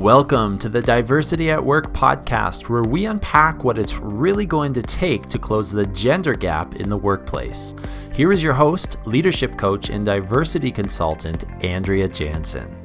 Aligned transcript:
Welcome 0.00 0.56
to 0.60 0.70
the 0.70 0.80
Diversity 0.80 1.50
at 1.50 1.62
Work 1.62 1.92
podcast, 1.92 2.70
where 2.70 2.82
we 2.82 3.04
unpack 3.04 3.64
what 3.64 3.78
it's 3.78 3.98
really 3.98 4.46
going 4.46 4.72
to 4.72 4.80
take 4.80 5.28
to 5.28 5.38
close 5.38 5.70
the 5.70 5.84
gender 5.88 6.32
gap 6.32 6.76
in 6.76 6.88
the 6.88 6.96
workplace. 6.96 7.74
Here 8.14 8.32
is 8.32 8.42
your 8.42 8.54
host, 8.54 8.96
leadership 9.04 9.58
coach, 9.58 9.90
and 9.90 10.06
diversity 10.06 10.72
consultant, 10.72 11.44
Andrea 11.62 12.08
Jansen. 12.08 12.79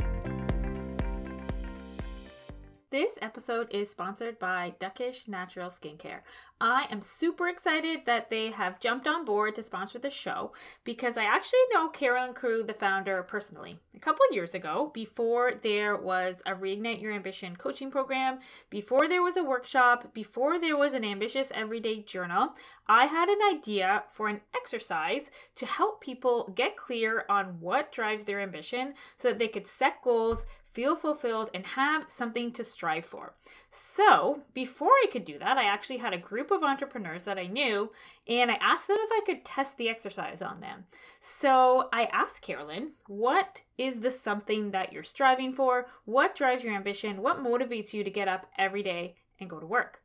Episode 3.35 3.67
is 3.69 3.89
sponsored 3.89 4.39
by 4.39 4.73
Duckish 4.79 5.27
Natural 5.27 5.69
Skincare. 5.69 6.21
I 6.61 6.87
am 6.89 7.01
super 7.01 7.49
excited 7.49 8.05
that 8.05 8.29
they 8.29 8.51
have 8.51 8.79
jumped 8.79 9.07
on 9.07 9.25
board 9.25 9.55
to 9.55 9.63
sponsor 9.63 9.99
the 9.99 10.09
show 10.09 10.53
because 10.85 11.17
I 11.17 11.25
actually 11.25 11.59
know 11.73 11.89
Carolyn 11.89 12.33
Crew, 12.33 12.63
the 12.63 12.73
founder, 12.73 13.21
personally. 13.23 13.77
A 13.93 13.99
couple 13.99 14.21
years 14.31 14.53
ago, 14.53 14.89
before 14.93 15.51
there 15.61 15.97
was 15.97 16.37
a 16.45 16.53
Reignite 16.53 17.01
Your 17.01 17.11
Ambition 17.11 17.57
coaching 17.57 17.91
program, 17.91 18.39
before 18.69 19.09
there 19.09 19.21
was 19.21 19.35
a 19.35 19.43
workshop, 19.43 20.13
before 20.13 20.57
there 20.57 20.77
was 20.77 20.93
an 20.93 21.03
ambitious 21.03 21.51
everyday 21.53 22.01
journal, 22.03 22.53
I 22.87 23.07
had 23.07 23.27
an 23.27 23.39
idea 23.53 24.05
for 24.09 24.29
an 24.29 24.39
exercise 24.55 25.29
to 25.55 25.65
help 25.65 25.99
people 25.99 26.53
get 26.55 26.77
clear 26.77 27.25
on 27.27 27.59
what 27.59 27.91
drives 27.91 28.23
their 28.23 28.39
ambition 28.39 28.93
so 29.17 29.27
that 29.27 29.39
they 29.39 29.49
could 29.49 29.67
set 29.67 30.01
goals 30.01 30.45
feel 30.75 30.97
fulfilled, 30.97 31.49
and 31.53 31.65
have 31.65 32.11
something 32.11 32.51
to 32.51 32.63
strive 32.63 33.05
for. 33.05 33.33
So, 33.71 34.41
before 34.53 34.91
I 34.91 35.07
could 35.09 35.23
do 35.23 35.39
that, 35.39 35.57
I 35.57 35.63
actually 35.63 35.97
had 35.97 36.13
a 36.13 36.17
group 36.17 36.51
of 36.51 36.63
entrepreneurs 36.63 37.23
that 37.23 37.39
I 37.39 37.47
knew, 37.47 37.91
and 38.27 38.51
I 38.51 38.55
asked 38.55 38.87
them 38.87 38.97
if 38.99 39.09
I 39.11 39.25
could 39.25 39.45
test 39.45 39.77
the 39.77 39.87
exercise 39.87 40.41
on 40.41 40.59
them. 40.59 40.83
So, 41.21 41.87
I 41.93 42.09
asked 42.11 42.41
Carolyn, 42.41 42.91
what 43.07 43.61
is 43.77 44.01
the 44.01 44.11
something 44.11 44.71
that 44.71 44.91
you're 44.91 45.03
striving 45.03 45.53
for? 45.53 45.87
What 46.03 46.35
drives 46.35 46.63
your 46.63 46.75
ambition? 46.75 47.21
What 47.21 47.43
motivates 47.43 47.93
you 47.93 48.03
to 48.03 48.11
get 48.11 48.27
up 48.27 48.45
every 48.57 48.83
day 48.83 49.15
and 49.39 49.49
go 49.49 49.61
to 49.61 49.65
work? 49.65 50.01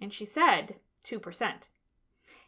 And 0.00 0.12
she 0.12 0.24
said, 0.24 0.76
2%. 1.04 1.52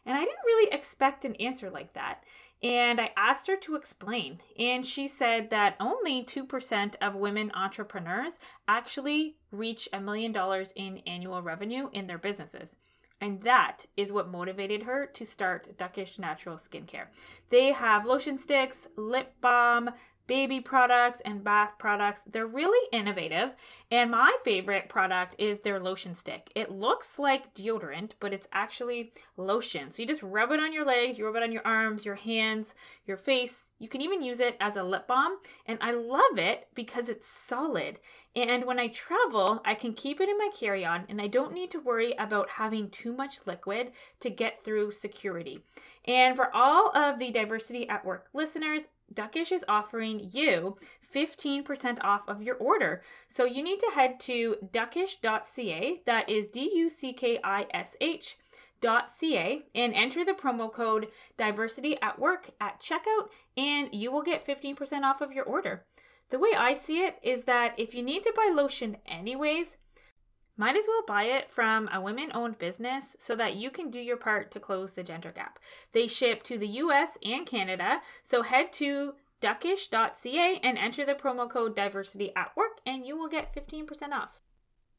And 0.07 0.15
I 0.15 0.21
didn't 0.21 0.45
really 0.45 0.73
expect 0.73 1.25
an 1.25 1.35
answer 1.35 1.69
like 1.69 1.93
that. 1.93 2.23
And 2.63 2.99
I 2.99 3.11
asked 3.17 3.47
her 3.47 3.57
to 3.57 3.75
explain. 3.75 4.39
And 4.57 4.85
she 4.85 5.07
said 5.07 5.49
that 5.49 5.75
only 5.81 6.23
2% 6.23 6.95
of 7.01 7.15
women 7.15 7.51
entrepreneurs 7.53 8.39
actually 8.69 9.35
reach 9.51 9.89
a 9.91 9.99
million 9.99 10.31
dollars 10.31 10.71
in 10.77 10.99
annual 11.05 11.41
revenue 11.41 11.89
in 11.91 12.07
their 12.07 12.17
businesses. 12.17 12.77
And 13.19 13.41
that 13.41 13.87
is 13.97 14.11
what 14.11 14.29
motivated 14.29 14.83
her 14.83 15.07
to 15.07 15.25
start 15.25 15.77
Duckish 15.77 16.17
Natural 16.17 16.55
Skincare. 16.55 17.07
They 17.49 17.73
have 17.73 18.05
lotion 18.05 18.37
sticks, 18.37 18.87
lip 18.95 19.33
balm, 19.41 19.89
baby 20.27 20.59
products 20.59 21.21
and 21.25 21.43
bath 21.43 21.73
products. 21.79 22.23
They're 22.29 22.45
really 22.45 22.87
innovative. 22.91 23.51
And 23.89 24.11
my 24.11 24.35
favorite 24.43 24.89
product 24.89 25.35
is 25.37 25.61
their 25.61 25.79
lotion 25.79 26.13
stick. 26.15 26.51
It 26.53 26.71
looks 26.71 27.17
like 27.17 27.53
deodorant, 27.55 28.11
but 28.19 28.33
it's 28.33 28.47
actually 28.51 29.13
lotion. 29.37 29.91
So 29.91 30.01
you 30.01 30.07
just 30.07 30.23
rub 30.23 30.51
it 30.51 30.59
on 30.59 30.73
your 30.73 30.85
legs, 30.85 31.17
you 31.17 31.25
rub 31.25 31.35
it 31.37 31.43
on 31.43 31.51
your 31.51 31.65
arms, 31.65 32.05
your 32.05 32.15
hands, 32.15 32.73
your 33.05 33.17
face. 33.17 33.71
You 33.79 33.87
can 33.87 34.01
even 34.01 34.21
use 34.21 34.39
it 34.39 34.57
as 34.59 34.75
a 34.75 34.83
lip 34.83 35.07
balm. 35.07 35.37
And 35.65 35.77
I 35.81 35.91
love 35.91 36.37
it 36.37 36.67
because 36.75 37.09
it's 37.09 37.27
solid. 37.27 37.99
And 38.35 38.65
when 38.65 38.79
I 38.79 38.87
travel, 38.87 39.61
I 39.65 39.73
can 39.73 39.93
keep 39.93 40.19
it 40.19 40.29
in 40.29 40.37
my 40.37 40.49
carry 40.53 40.85
on 40.85 41.05
and 41.09 41.21
I 41.21 41.27
don't 41.27 41.53
need 41.53 41.71
to 41.71 41.79
worry 41.79 42.13
about 42.19 42.51
having 42.51 42.89
too 42.89 43.13
much 43.13 43.45
liquid 43.45 43.91
to 44.19 44.29
get 44.29 44.63
through 44.63 44.91
security. 44.91 45.59
And 46.05 46.35
for 46.35 46.49
all 46.53 46.95
of 46.95 47.19
the 47.19 47.31
diversity 47.31 47.87
at 47.89 48.05
work 48.05 48.27
listeners, 48.33 48.87
Duckish 49.13 49.51
is 49.51 49.65
offering 49.67 50.29
you 50.31 50.77
15% 51.13 51.97
off 52.01 52.27
of 52.27 52.41
your 52.41 52.55
order. 52.55 53.01
So 53.27 53.45
you 53.45 53.63
need 53.63 53.79
to 53.79 53.91
head 53.93 54.19
to 54.21 54.57
duckish.ca, 54.71 56.01
that 56.05 56.29
is 56.29 56.47
D 56.47 56.71
U 56.75 56.89
C 56.89 57.13
K 57.13 57.39
I 57.43 57.67
S 57.71 57.95
H. 58.01 58.37
.ca 58.79 59.63
and 59.73 59.93
enter 59.95 60.23
the 60.23 60.33
promo 60.33 60.71
code 60.71 61.07
diversity 61.35 61.99
at 61.99 62.19
work 62.19 62.51
at 62.61 62.79
checkout 62.79 63.29
and 63.55 63.89
you 63.91 64.11
will 64.11 64.21
get 64.21 64.45
15% 64.45 65.01
off 65.01 65.19
of 65.19 65.31
your 65.31 65.45
order. 65.45 65.83
The 66.29 66.39
way 66.39 66.51
I 66.55 66.73
see 66.73 67.03
it 67.03 67.17
is 67.23 67.45
that 67.45 67.73
if 67.77 67.95
you 67.95 68.03
need 68.03 68.23
to 68.23 68.33
buy 68.35 68.53
lotion 68.53 68.97
anyways, 69.05 69.77
might 70.57 70.75
as 70.75 70.85
well 70.87 71.03
buy 71.07 71.23
it 71.23 71.49
from 71.51 71.87
a 71.93 72.01
women 72.01 72.31
owned 72.33 72.57
business 72.57 73.15
so 73.19 73.35
that 73.35 73.55
you 73.55 73.69
can 73.69 73.91
do 73.91 73.99
your 73.99 74.17
part 74.17 74.51
to 74.51 74.59
close 74.59 74.93
the 74.93 75.03
gender 75.03 75.31
gap. 75.31 75.59
They 75.93 76.07
ship 76.07 76.43
to 76.43 76.57
the 76.57 76.67
US 76.67 77.17
and 77.23 77.45
Canada, 77.45 78.01
so 78.23 78.41
head 78.41 78.73
to 78.73 79.13
duckish.ca 79.39 80.59
and 80.63 80.77
enter 80.77 81.05
the 81.05 81.13
promo 81.13 81.47
code 81.47 81.75
diversity 81.75 82.35
at 82.35 82.57
work 82.57 82.79
and 82.85 83.05
you 83.05 83.15
will 83.15 83.29
get 83.29 83.55
15% 83.55 84.11
off. 84.11 84.39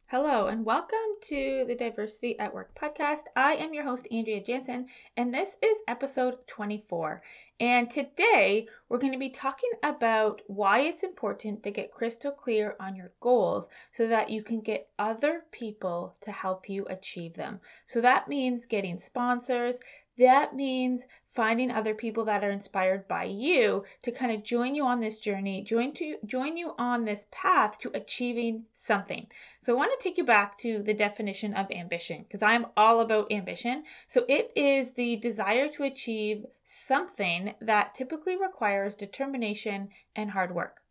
Hello, 0.06 0.46
and 0.46 0.64
welcome 0.64 0.96
to 1.20 1.66
the 1.66 1.74
Diversity 1.74 2.38
at 2.38 2.54
Work 2.54 2.74
podcast. 2.74 3.24
I 3.36 3.56
am 3.56 3.74
your 3.74 3.84
host, 3.84 4.08
Andrea 4.10 4.42
Jansen, 4.42 4.86
and 5.18 5.34
this 5.34 5.56
is 5.60 5.76
episode 5.86 6.46
24. 6.46 7.20
And 7.60 7.90
today 7.90 8.68
we're 8.88 8.98
going 8.98 9.12
to 9.12 9.18
be 9.18 9.30
talking 9.30 9.70
about 9.82 10.42
why 10.46 10.80
it's 10.80 11.02
important 11.02 11.64
to 11.64 11.72
get 11.72 11.90
crystal 11.90 12.30
clear 12.30 12.76
on 12.78 12.94
your 12.94 13.10
goals 13.20 13.68
so 13.90 14.06
that 14.06 14.30
you 14.30 14.44
can 14.44 14.60
get 14.60 14.88
other 14.98 15.44
people 15.50 16.14
to 16.20 16.30
help 16.30 16.68
you 16.68 16.86
achieve 16.86 17.34
them. 17.34 17.60
So 17.86 18.00
that 18.00 18.28
means 18.28 18.66
getting 18.66 19.00
sponsors, 19.00 19.80
that 20.18 20.54
means 20.54 21.02
finding 21.38 21.70
other 21.70 21.94
people 21.94 22.24
that 22.24 22.42
are 22.42 22.50
inspired 22.50 23.06
by 23.06 23.22
you 23.22 23.84
to 24.02 24.10
kind 24.10 24.32
of 24.32 24.42
join 24.42 24.74
you 24.74 24.84
on 24.84 24.98
this 24.98 25.20
journey, 25.20 25.62
join 25.62 25.92
to 25.94 26.16
join 26.26 26.56
you 26.56 26.74
on 26.76 27.04
this 27.04 27.28
path 27.30 27.78
to 27.78 27.88
achieving 27.94 28.64
something. 28.72 29.24
So 29.60 29.72
I 29.72 29.76
want 29.76 29.92
to 29.96 30.02
take 30.02 30.18
you 30.18 30.24
back 30.24 30.58
to 30.58 30.82
the 30.82 30.94
definition 30.94 31.54
of 31.54 31.70
ambition 31.70 32.24
because 32.24 32.42
I'm 32.42 32.66
all 32.76 32.98
about 32.98 33.30
ambition. 33.30 33.84
So 34.08 34.24
it 34.28 34.50
is 34.56 34.94
the 34.94 35.14
desire 35.14 35.68
to 35.68 35.84
achieve 35.84 36.44
something 36.64 37.54
that 37.60 37.94
typically 37.94 38.36
requires 38.36 38.96
determination 38.96 39.90
and 40.16 40.32
hard 40.32 40.52
work 40.52 40.82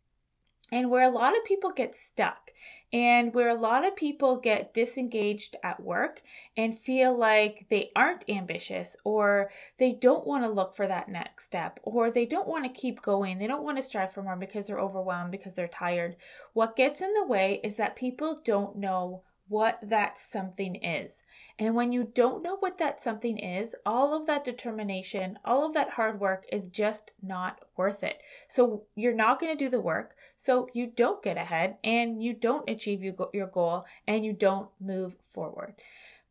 and 0.70 0.90
where 0.90 1.02
a 1.02 1.12
lot 1.12 1.36
of 1.36 1.44
people 1.44 1.70
get 1.70 1.96
stuck 1.96 2.50
and 2.92 3.34
where 3.34 3.48
a 3.48 3.54
lot 3.54 3.86
of 3.86 3.94
people 3.94 4.36
get 4.36 4.72
disengaged 4.72 5.56
at 5.62 5.82
work 5.82 6.22
and 6.56 6.78
feel 6.78 7.16
like 7.16 7.66
they 7.70 7.90
aren't 7.94 8.28
ambitious 8.28 8.96
or 9.04 9.50
they 9.78 9.92
don't 9.92 10.26
want 10.26 10.42
to 10.42 10.50
look 10.50 10.74
for 10.74 10.86
that 10.86 11.08
next 11.08 11.44
step 11.44 11.78
or 11.82 12.10
they 12.10 12.24
don't 12.24 12.48
want 12.48 12.64
to 12.64 12.80
keep 12.80 13.02
going 13.02 13.38
they 13.38 13.46
don't 13.46 13.64
want 13.64 13.76
to 13.76 13.82
strive 13.82 14.12
for 14.12 14.22
more 14.22 14.36
because 14.36 14.66
they're 14.66 14.80
overwhelmed 14.80 15.30
because 15.30 15.54
they're 15.54 15.68
tired 15.68 16.16
what 16.52 16.76
gets 16.76 17.00
in 17.00 17.12
the 17.14 17.26
way 17.26 17.60
is 17.62 17.76
that 17.76 17.96
people 17.96 18.40
don't 18.44 18.76
know 18.76 19.22
what 19.48 19.78
that 19.82 20.18
something 20.18 20.76
is. 20.76 21.22
And 21.58 21.74
when 21.74 21.90
you 21.90 22.04
don't 22.04 22.42
know 22.42 22.56
what 22.56 22.78
that 22.78 23.02
something 23.02 23.38
is, 23.38 23.74
all 23.84 24.14
of 24.14 24.26
that 24.26 24.44
determination, 24.44 25.38
all 25.44 25.66
of 25.66 25.74
that 25.74 25.90
hard 25.90 26.20
work 26.20 26.44
is 26.52 26.66
just 26.66 27.12
not 27.22 27.60
worth 27.76 28.04
it. 28.04 28.20
So 28.46 28.84
you're 28.94 29.14
not 29.14 29.40
going 29.40 29.56
to 29.56 29.64
do 29.64 29.70
the 29.70 29.80
work. 29.80 30.14
So 30.40 30.68
you 30.72 30.86
don't 30.86 31.20
get 31.20 31.36
ahead 31.36 31.78
and 31.82 32.22
you 32.22 32.32
don't 32.32 32.70
achieve 32.70 33.02
your 33.02 33.46
goal 33.48 33.84
and 34.06 34.24
you 34.24 34.32
don't 34.32 34.68
move 34.80 35.16
forward. 35.30 35.74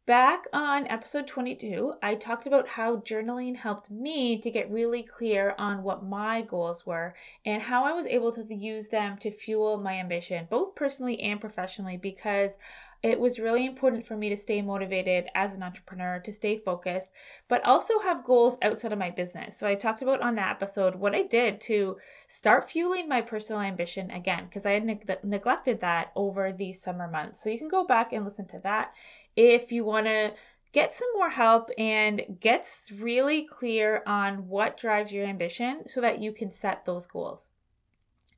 Back 0.07 0.45
on 0.53 0.87
episode 0.87 1.27
22, 1.27 1.95
I 2.01 2.15
talked 2.15 2.47
about 2.47 2.65
how 2.65 2.95
journaling 2.95 3.57
helped 3.57 3.91
me 3.91 4.39
to 4.39 4.49
get 4.49 4.71
really 4.71 5.03
clear 5.03 5.53
on 5.57 5.83
what 5.83 6.01
my 6.01 6.43
goals 6.43 6.85
were 6.85 7.13
and 7.45 7.61
how 7.61 7.83
I 7.83 7.91
was 7.91 8.05
able 8.05 8.31
to 8.31 8.55
use 8.55 8.87
them 8.87 9.17
to 9.17 9.29
fuel 9.29 9.77
my 9.77 9.99
ambition, 9.99 10.47
both 10.49 10.75
personally 10.75 11.19
and 11.19 11.41
professionally, 11.41 11.97
because 11.97 12.57
it 13.03 13.19
was 13.19 13.37
really 13.37 13.65
important 13.65 14.07
for 14.07 14.15
me 14.15 14.29
to 14.29 14.37
stay 14.37 14.61
motivated 14.61 15.25
as 15.35 15.53
an 15.53 15.61
entrepreneur, 15.61 16.19
to 16.19 16.31
stay 16.31 16.57
focused, 16.57 17.11
but 17.49 17.63
also 17.65 17.99
have 17.99 18.23
goals 18.23 18.57
outside 18.61 18.93
of 18.93 18.99
my 18.99 19.09
business. 19.09 19.57
So 19.57 19.67
I 19.67 19.75
talked 19.75 20.01
about 20.01 20.21
on 20.21 20.35
that 20.35 20.51
episode 20.51 20.95
what 20.95 21.15
I 21.15 21.23
did 21.23 21.59
to 21.61 21.97
start 22.27 22.69
fueling 22.69 23.09
my 23.09 23.21
personal 23.21 23.61
ambition 23.61 24.09
again, 24.09 24.45
because 24.45 24.65
I 24.65 24.71
had 24.71 24.85
neg- 24.85 25.19
neglected 25.23 25.81
that 25.81 26.11
over 26.15 26.53
the 26.53 26.71
summer 26.71 27.09
months. 27.09 27.43
So 27.43 27.49
you 27.49 27.59
can 27.59 27.67
go 27.67 27.85
back 27.85 28.13
and 28.13 28.23
listen 28.23 28.47
to 28.47 28.59
that 28.63 28.93
if 29.37 29.71
you 29.71 29.85
want 29.85 30.07
to 30.07 30.33
get 30.73 30.93
some 30.93 31.07
more 31.15 31.29
help 31.29 31.69
and 31.77 32.37
get 32.41 32.67
really 32.99 33.43
clear 33.43 34.03
on 34.05 34.49
what 34.49 34.77
drives 34.77 35.11
your 35.11 35.25
ambition 35.25 35.87
so 35.87 36.01
that 36.01 36.19
you 36.19 36.33
can 36.33 36.51
set 36.51 36.85
those 36.85 37.05
goals. 37.05 37.49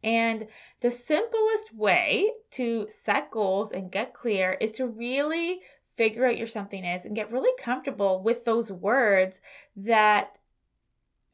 And 0.04 0.48
the 0.82 0.92
simplest 0.92 1.74
way 1.74 2.32
to 2.52 2.88
set 2.90 3.32
goals 3.32 3.72
and 3.72 3.92
get 3.92 4.14
clear 4.14 4.58
is 4.62 4.72
to 4.74 4.88
really 4.88 5.62
figure 5.98 6.26
out 6.26 6.38
your 6.38 6.48
something 6.48 6.86
is 6.86 7.04
and 7.04 7.16
get 7.16 7.32
really 7.32 7.52
comfortable 7.62 8.22
with 8.22 8.46
those 8.46 8.72
words 8.72 9.42
that 9.76 10.38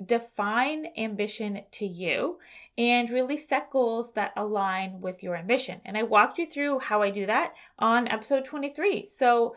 define 0.04 0.88
ambition 0.98 1.62
to 1.72 1.86
you 1.86 2.40
and 2.78 3.10
really 3.10 3.38
set 3.38 3.70
goals 3.70 4.14
that 4.14 4.34
align 4.36 5.00
with 5.00 5.24
your 5.24 5.36
ambition. 5.36 5.82
And 5.86 5.98
I 5.98 6.04
walked 6.04 6.38
you 6.38 6.46
through 6.46 6.80
how 6.80 7.02
I 7.02 7.10
do 7.10 7.26
that 7.26 7.54
on 7.80 8.08
episode 8.08 8.46
23. 8.46 9.08
So 9.08 9.56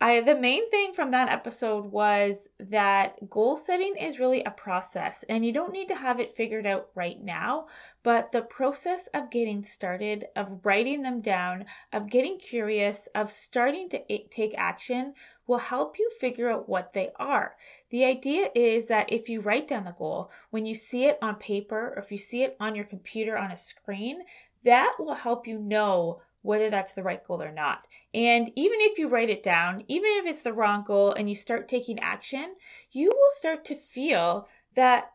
I 0.00 0.20
the 0.20 0.38
main 0.38 0.70
thing 0.70 0.92
from 0.92 1.10
that 1.10 1.28
episode 1.28 1.86
was 1.86 2.48
that 2.60 3.28
goal 3.28 3.56
setting 3.56 3.96
is 3.96 4.20
really 4.20 4.44
a 4.44 4.50
process 4.50 5.24
and 5.28 5.44
you 5.44 5.52
don't 5.52 5.72
need 5.72 5.88
to 5.88 5.96
have 5.96 6.20
it 6.20 6.30
figured 6.30 6.66
out 6.66 6.90
right 6.94 7.20
now, 7.20 7.66
but 8.04 8.30
the 8.30 8.42
process 8.42 9.08
of 9.12 9.30
getting 9.30 9.64
started, 9.64 10.26
of 10.36 10.60
writing 10.64 11.02
them 11.02 11.20
down, 11.20 11.64
of 11.92 12.10
getting 12.10 12.38
curious, 12.38 13.08
of 13.12 13.32
starting 13.32 13.88
to 13.88 14.12
eh, 14.12 14.18
take 14.30 14.54
action 14.56 15.14
will 15.48 15.58
help 15.58 15.98
you 15.98 16.08
figure 16.20 16.50
out 16.50 16.68
what 16.68 16.92
they 16.92 17.10
are. 17.16 17.56
The 17.90 18.04
idea 18.04 18.50
is 18.54 18.88
that 18.88 19.12
if 19.12 19.28
you 19.28 19.40
write 19.40 19.68
down 19.68 19.84
the 19.84 19.92
goal, 19.92 20.30
when 20.50 20.66
you 20.66 20.74
see 20.74 21.06
it 21.06 21.18
on 21.22 21.36
paper 21.36 21.94
or 21.96 22.02
if 22.02 22.12
you 22.12 22.18
see 22.18 22.42
it 22.42 22.56
on 22.60 22.74
your 22.74 22.84
computer 22.84 23.38
on 23.38 23.50
a 23.50 23.56
screen, 23.56 24.22
that 24.64 24.96
will 24.98 25.14
help 25.14 25.46
you 25.46 25.58
know 25.58 26.20
whether 26.42 26.70
that's 26.70 26.94
the 26.94 27.02
right 27.02 27.26
goal 27.26 27.42
or 27.42 27.52
not. 27.52 27.86
And 28.14 28.50
even 28.54 28.78
if 28.80 28.98
you 28.98 29.08
write 29.08 29.30
it 29.30 29.42
down, 29.42 29.84
even 29.88 30.10
if 30.16 30.26
it's 30.26 30.42
the 30.42 30.52
wrong 30.52 30.84
goal 30.86 31.12
and 31.12 31.28
you 31.28 31.34
start 31.34 31.68
taking 31.68 31.98
action, 31.98 32.54
you 32.92 33.08
will 33.08 33.30
start 33.30 33.64
to 33.66 33.74
feel 33.74 34.48
that 34.74 35.12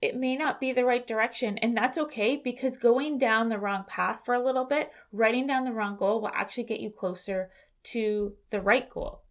it 0.00 0.16
may 0.16 0.36
not 0.36 0.60
be 0.60 0.72
the 0.72 0.84
right 0.84 1.06
direction. 1.06 1.58
And 1.58 1.76
that's 1.76 1.98
okay 1.98 2.36
because 2.36 2.76
going 2.76 3.18
down 3.18 3.48
the 3.48 3.58
wrong 3.58 3.84
path 3.86 4.20
for 4.24 4.34
a 4.34 4.44
little 4.44 4.64
bit, 4.64 4.90
writing 5.12 5.46
down 5.46 5.64
the 5.64 5.72
wrong 5.72 5.96
goal 5.96 6.20
will 6.20 6.30
actually 6.34 6.64
get 6.64 6.80
you 6.80 6.90
closer 6.90 7.50
to 7.84 8.34
the 8.50 8.60
right 8.60 8.88
goal. 8.88 9.22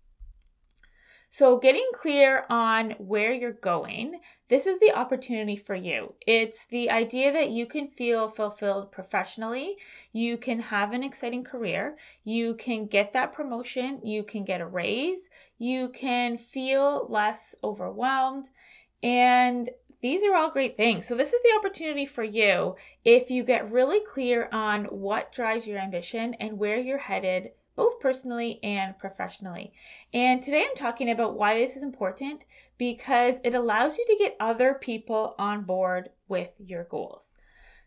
So, 1.38 1.58
getting 1.58 1.90
clear 1.94 2.46
on 2.50 2.92
where 2.92 3.34
you're 3.34 3.52
going, 3.52 4.22
this 4.48 4.66
is 4.66 4.80
the 4.80 4.94
opportunity 4.94 5.58
for 5.58 5.76
you. 5.76 6.14
It's 6.26 6.66
the 6.66 6.90
idea 6.90 7.34
that 7.34 7.50
you 7.50 7.66
can 7.66 7.90
feel 7.90 8.30
fulfilled 8.30 8.94
professionally, 8.94 9.76
you 10.14 10.38
can 10.38 10.62
have 10.62 10.94
an 10.94 11.04
exciting 11.04 11.44
career, 11.44 11.98
you 12.24 12.56
can 12.56 12.86
get 12.86 13.12
that 13.12 13.34
promotion, 13.34 14.00
you 14.02 14.24
can 14.24 14.46
get 14.46 14.62
a 14.62 14.66
raise, 14.66 15.30
you 15.58 15.90
can 15.90 16.38
feel 16.38 17.06
less 17.10 17.54
overwhelmed, 17.62 18.50
and 19.04 19.70
these 20.02 20.24
are 20.24 20.36
all 20.36 20.52
great 20.52 20.78
things. 20.78 21.06
So, 21.06 21.16
this 21.16 21.34
is 21.34 21.42
the 21.44 21.58
opportunity 21.60 22.06
for 22.06 22.24
you 22.24 22.78
if 23.04 23.30
you 23.30 23.44
get 23.44 23.70
really 23.70 24.00
clear 24.00 24.48
on 24.54 24.86
what 24.86 25.34
drives 25.34 25.68
your 25.68 25.80
ambition 25.80 26.34
and 26.36 26.58
where 26.58 26.78
you're 26.78 26.98
headed 26.98 27.52
both 27.76 28.00
personally 28.00 28.60
and 28.64 28.98
professionally. 28.98 29.74
And 30.14 30.42
today 30.42 30.66
I'm 30.70 30.76
talking 30.76 31.10
about 31.10 31.38
why 31.38 31.58
this 31.60 31.76
is 31.76 31.84
important 31.84 32.46
because 32.78 33.38
it 33.44 33.54
allows 33.54 33.98
you 33.98 34.06
to 34.08 34.18
get 34.18 34.36
other 34.40 34.74
people 34.74 35.36
on 35.38 35.64
board 35.64 36.10
with 36.28 36.50
your 36.60 36.84
goals. 36.84 37.34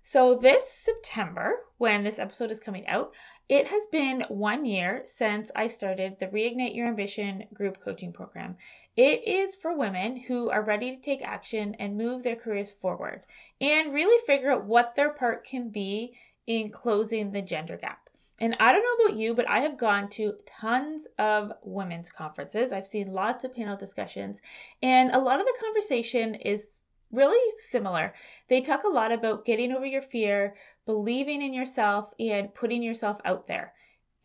So, 0.03 0.35
this 0.35 0.71
September, 0.71 1.57
when 1.77 2.03
this 2.03 2.19
episode 2.19 2.51
is 2.51 2.61
coming 2.61 2.87
out, 2.87 3.13
it 3.49 3.69
has 3.69 3.87
been 3.87 4.25
one 4.29 4.65
year 4.65 5.03
since 5.05 5.51
I 5.57 5.69
started 5.69 6.17
the 6.19 6.27
Reignite 6.27 6.75
Your 6.75 6.87
Ambition 6.87 7.45
group 7.53 7.83
coaching 7.83 8.13
program. 8.13 8.57
It 8.95 9.27
is 9.27 9.55
for 9.55 9.77
women 9.77 10.17
who 10.17 10.51
are 10.51 10.63
ready 10.63 10.95
to 10.95 11.01
take 11.01 11.23
action 11.23 11.75
and 11.79 11.97
move 11.97 12.23
their 12.23 12.37
careers 12.37 12.71
forward 12.71 13.23
and 13.61 13.95
really 13.95 14.23
figure 14.27 14.51
out 14.53 14.67
what 14.67 14.95
their 14.97 15.11
part 15.13 15.47
can 15.47 15.71
be 15.71 16.15
in 16.47 16.71
closing 16.71 17.33
the 17.33 17.43
gender 17.43 17.77
gap. 17.77 18.08
And 18.41 18.57
I 18.61 18.73
don't 18.73 18.83
know 18.83 19.07
about 19.07 19.19
you, 19.19 19.35
but 19.35 19.49
I 19.49 19.61
have 19.61 19.77
gone 19.77 20.09
to 20.11 20.35
tons 20.47 21.07
of 21.19 21.53
women's 21.63 22.09
conferences. 22.09 22.73
I've 22.73 22.87
seen 22.87 23.13
lots 23.13 23.45
of 23.45 23.55
panel 23.55 23.77
discussions, 23.77 24.41
and 24.83 25.11
a 25.11 25.19
lot 25.19 25.41
of 25.41 25.47
the 25.47 25.59
conversation 25.61 26.35
is 26.37 26.81
really 27.11 27.53
similar. 27.59 28.15
They 28.49 28.61
talk 28.61 28.85
a 28.85 28.89
lot 28.89 29.13
about 29.13 29.45
getting 29.45 29.73
over 29.73 29.87
your 29.87 30.03
fear, 30.03 30.55
believing 30.87 31.43
in 31.43 31.53
yourself, 31.53 32.13
and 32.21 32.55
putting 32.55 32.83
yourself 32.83 33.19
out 33.25 33.47
there. 33.47 33.73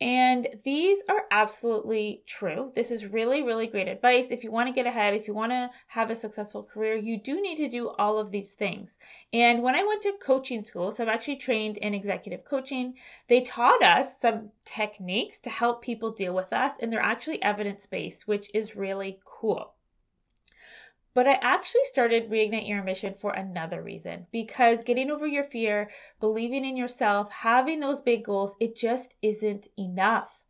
And 0.04 0.48
these 0.64 1.02
are 1.08 1.24
absolutely 1.30 2.24
true. 2.26 2.72
This 2.74 2.90
is 2.90 3.06
really, 3.06 3.42
really 3.42 3.66
great 3.66 3.88
advice. 3.88 4.30
If 4.30 4.44
you 4.44 4.50
want 4.50 4.68
to 4.68 4.74
get 4.74 4.86
ahead, 4.86 5.14
if 5.14 5.26
you 5.26 5.32
want 5.32 5.52
to 5.52 5.70
have 5.86 6.10
a 6.10 6.14
successful 6.14 6.62
career, 6.62 6.94
you 6.94 7.18
do 7.18 7.40
need 7.40 7.56
to 7.56 7.70
do 7.70 7.88
all 7.88 8.18
of 8.18 8.30
these 8.30 8.52
things. 8.52 8.98
And 9.32 9.62
when 9.62 9.74
I 9.74 9.82
went 9.82 10.02
to 10.02 10.12
coaching 10.20 10.62
school, 10.62 10.90
so 10.90 11.04
I'm 11.04 11.08
actually 11.08 11.36
trained 11.36 11.78
in 11.78 11.94
executive 11.94 12.44
coaching, 12.44 12.96
they 13.28 13.40
taught 13.40 13.82
us 13.82 14.20
some 14.20 14.50
techniques 14.66 15.38
to 15.38 15.48
help 15.48 15.80
people 15.80 16.10
deal 16.10 16.34
with 16.34 16.52
us, 16.52 16.74
and 16.80 16.92
they're 16.92 17.00
actually 17.00 17.42
evidence 17.42 17.86
based, 17.86 18.28
which 18.28 18.50
is 18.52 18.76
really 18.76 19.20
cool. 19.24 19.72
But 21.14 21.28
I 21.28 21.38
actually 21.40 21.84
started 21.84 22.28
Reignite 22.28 22.68
Your 22.68 22.78
Ambition 22.78 23.14
for 23.14 23.32
another 23.32 23.80
reason 23.80 24.26
because 24.32 24.82
getting 24.82 25.12
over 25.12 25.28
your 25.28 25.44
fear, 25.44 25.88
believing 26.18 26.64
in 26.64 26.76
yourself, 26.76 27.30
having 27.30 27.78
those 27.78 28.00
big 28.00 28.24
goals, 28.24 28.56
it 28.58 28.74
just 28.74 29.14
isn't 29.22 29.68
enough. 29.78 30.44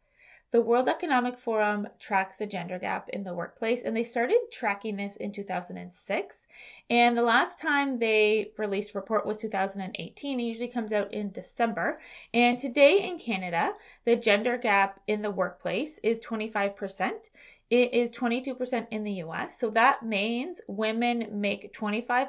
The 0.55 0.61
World 0.61 0.89
Economic 0.89 1.37
Forum 1.37 1.89
tracks 1.99 2.37
the 2.37 2.47
gender 2.47 2.79
gap 2.79 3.09
in 3.09 3.25
the 3.25 3.35
workplace, 3.35 3.83
and 3.83 3.97
they 3.97 4.05
started 4.05 4.39
tracking 4.53 4.95
this 4.95 5.17
in 5.17 5.33
2006. 5.33 6.47
And 6.89 7.17
the 7.17 7.23
last 7.23 7.61
time 7.61 7.99
they 7.99 8.53
released 8.57 8.95
a 8.95 8.99
report 9.01 9.27
was 9.27 9.37
2018. 9.39 10.39
It 10.39 10.43
usually 10.45 10.69
comes 10.69 10.93
out 10.93 11.13
in 11.13 11.33
December. 11.33 11.99
And 12.33 12.57
today 12.57 13.03
in 13.03 13.19
Canada, 13.19 13.73
the 14.05 14.15
gender 14.15 14.57
gap 14.57 15.01
in 15.09 15.23
the 15.23 15.31
workplace 15.33 15.99
is 16.05 16.21
25%. 16.21 17.31
It 17.71 17.95
is 17.95 18.11
22% 18.13 18.87
in 18.91 19.05
the 19.05 19.13
US. 19.25 19.59
So 19.59 19.71
that 19.71 20.03
means 20.03 20.61
women 20.69 21.29
make 21.33 21.75
25% 21.75 22.29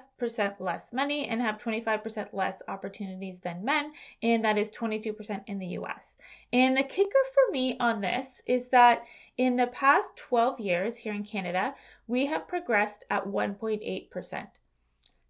less 0.60 0.94
money 0.94 1.28
and 1.28 1.42
have 1.42 1.58
25% 1.58 2.30
less 2.34 2.62
opportunities 2.68 3.40
than 3.40 3.66
men. 3.66 3.92
And 4.24 4.46
that 4.46 4.58
is 4.58 4.72
22% 4.72 5.44
in 5.46 5.60
the 5.60 5.68
US. 5.80 6.14
And 6.54 6.78
the 6.78 6.84
kicker 6.84 7.12
for 7.34 7.52
me 7.52 7.78
on 7.80 8.02
this 8.02 8.42
is 8.46 8.70
that 8.70 9.04
in 9.38 9.58
the 9.58 9.68
past 9.68 10.16
12 10.16 10.60
years 10.60 10.98
here 10.98 11.14
in 11.14 11.24
Canada, 11.24 11.76
we 12.08 12.28
have 12.28 12.48
progressed 12.48 13.04
at 13.10 13.28
1.8%. 13.28 14.48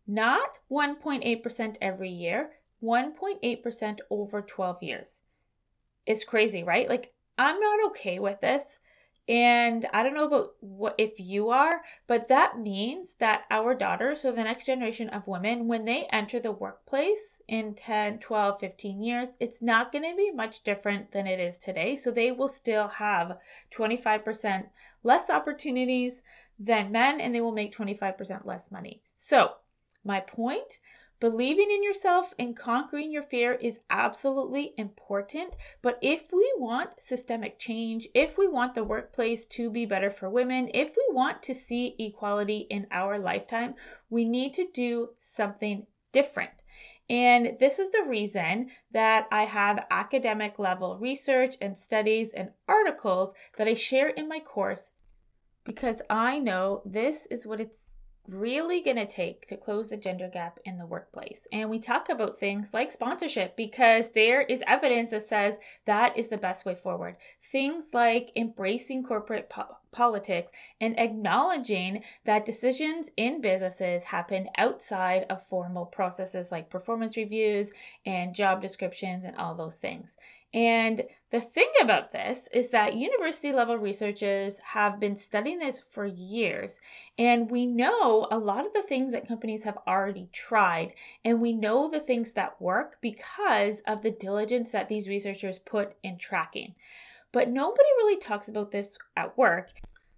Not 0.07 0.59
1.8% 0.71 1.77
every 1.81 2.11
year, 2.11 2.51
1.8% 2.83 3.99
over 4.11 4.41
12 4.41 4.83
years. 4.83 5.21
It's 6.05 6.23
crazy, 6.23 6.63
right? 6.63 6.87
Like, 6.87 7.13
I'm 7.37 7.59
not 7.59 7.87
okay 7.87 8.19
with 8.19 8.39
this. 8.41 8.79
And 9.27 9.87
I 9.91 10.03
don't 10.03 10.13
know 10.13 10.27
about 10.27 10.51
what 10.59 10.93
if 10.99 11.19
you 11.19 11.49
are, 11.49 11.81
but 12.05 12.27
that 12.27 12.59
means 12.59 13.15
that 13.19 13.45
our 13.49 13.73
daughters, 13.73 14.21
so 14.21 14.31
the 14.31 14.43
next 14.43 14.67
generation 14.67 15.09
of 15.09 15.27
women, 15.27 15.67
when 15.67 15.85
they 15.85 16.05
enter 16.11 16.39
the 16.39 16.51
workplace 16.51 17.37
in 17.47 17.73
10, 17.73 18.19
12, 18.19 18.59
15 18.59 19.01
years, 19.01 19.29
it's 19.39 19.63
not 19.63 19.91
going 19.91 20.07
to 20.07 20.15
be 20.15 20.31
much 20.31 20.63
different 20.63 21.11
than 21.11 21.25
it 21.25 21.39
is 21.39 21.57
today. 21.57 21.95
So 21.95 22.11
they 22.11 22.31
will 22.31 22.47
still 22.47 22.87
have 22.87 23.39
25% 23.75 24.65
less 25.03 25.29
opportunities 25.31 26.21
than 26.59 26.91
men 26.91 27.19
and 27.19 27.33
they 27.33 27.41
will 27.41 27.51
make 27.51 27.75
25% 27.75 28.45
less 28.45 28.69
money. 28.69 29.01
So, 29.15 29.53
my 30.03 30.19
point 30.19 30.79
Believing 31.19 31.71
in 31.71 31.81
yourself 31.81 32.33
and 32.37 32.57
conquering 32.57 33.09
your 33.09 33.23
fear 33.23 33.53
is 33.53 33.79
absolutely 33.89 34.73
important. 34.77 35.55
But 35.81 35.97
if 36.01 36.33
we 36.33 36.53
want 36.57 37.01
systemic 37.01 37.57
change, 37.57 38.07
if 38.13 38.37
we 38.37 38.47
want 38.47 38.75
the 38.75 38.83
workplace 38.83 39.45
to 39.47 39.69
be 39.69 39.85
better 39.85 40.11
for 40.11 40.29
women, 40.29 40.69
if 40.73 40.89
we 40.89 41.15
want 41.15 41.41
to 41.43 41.55
see 41.55 41.95
equality 41.97 42.67
in 42.69 42.87
our 42.91 43.17
lifetime, 43.17 43.75
we 44.09 44.25
need 44.25 44.53
to 44.55 44.67
do 44.73 45.09
something 45.19 45.87
different. 46.11 46.51
And 47.09 47.57
this 47.59 47.79
is 47.79 47.91
the 47.91 48.05
reason 48.05 48.71
that 48.91 49.27
I 49.31 49.43
have 49.45 49.85
academic 49.91 50.59
level 50.59 50.97
research 50.97 51.55
and 51.61 51.77
studies 51.77 52.31
and 52.33 52.49
articles 52.67 53.31
that 53.57 53.67
I 53.67 53.73
share 53.73 54.09
in 54.09 54.27
my 54.27 54.39
course 54.39 54.91
because 55.63 56.01
I 56.09 56.39
know 56.39 56.81
this 56.85 57.27
is 57.27 57.45
what 57.45 57.59
it's 57.59 57.84
really 58.27 58.81
going 58.81 58.97
to 58.97 59.05
take 59.05 59.47
to 59.47 59.57
close 59.57 59.89
the 59.89 59.97
gender 59.97 60.29
gap 60.31 60.59
in 60.65 60.77
the 60.77 60.85
workplace. 60.85 61.47
And 61.51 61.69
we 61.69 61.79
talk 61.79 62.09
about 62.09 62.39
things 62.39 62.69
like 62.73 62.91
sponsorship 62.91 63.55
because 63.55 64.11
there 64.11 64.41
is 64.41 64.63
evidence 64.67 65.11
that 65.11 65.27
says 65.27 65.55
that 65.85 66.17
is 66.17 66.29
the 66.29 66.37
best 66.37 66.65
way 66.65 66.75
forward. 66.75 67.17
Things 67.43 67.87
like 67.93 68.31
embracing 68.35 69.03
corporate 69.03 69.49
po- 69.49 69.77
politics 69.91 70.51
and 70.81 70.99
acknowledging 70.99 72.03
that 72.25 72.45
decisions 72.45 73.09
in 73.15 73.41
businesses 73.41 74.03
happen 74.03 74.49
outside 74.57 75.25
of 75.29 75.41
formal 75.41 75.85
processes 75.85 76.51
like 76.51 76.69
performance 76.69 77.15
reviews 77.15 77.71
and 78.05 78.35
job 78.35 78.61
descriptions 78.61 79.23
and 79.23 79.35
all 79.37 79.55
those 79.55 79.77
things. 79.77 80.15
And 80.53 81.03
the 81.35 81.41
thing 81.41 81.67
about 81.81 82.13
this 82.13 82.47
is 82.53 82.69
that 82.69 82.95
university 82.95 83.51
level 83.51 83.77
researchers 83.77 84.57
have 84.59 85.01
been 85.01 85.17
studying 85.17 85.59
this 85.59 85.77
for 85.77 86.05
years, 86.05 86.79
and 87.17 87.51
we 87.51 87.65
know 87.65 88.25
a 88.31 88.37
lot 88.37 88.65
of 88.65 88.71
the 88.71 88.83
things 88.83 89.11
that 89.11 89.27
companies 89.27 89.63
have 89.63 89.77
already 89.85 90.29
tried, 90.31 90.93
and 91.25 91.41
we 91.41 91.51
know 91.51 91.89
the 91.89 91.99
things 91.99 92.31
that 92.31 92.61
work 92.61 92.95
because 93.01 93.81
of 93.85 94.01
the 94.01 94.11
diligence 94.11 94.71
that 94.71 94.87
these 94.87 95.09
researchers 95.09 95.59
put 95.59 95.95
in 96.03 96.17
tracking. 96.17 96.73
But 97.33 97.49
nobody 97.49 97.89
really 97.97 98.21
talks 98.21 98.47
about 98.47 98.71
this 98.71 98.97
at 99.17 99.37
work. 99.37 99.71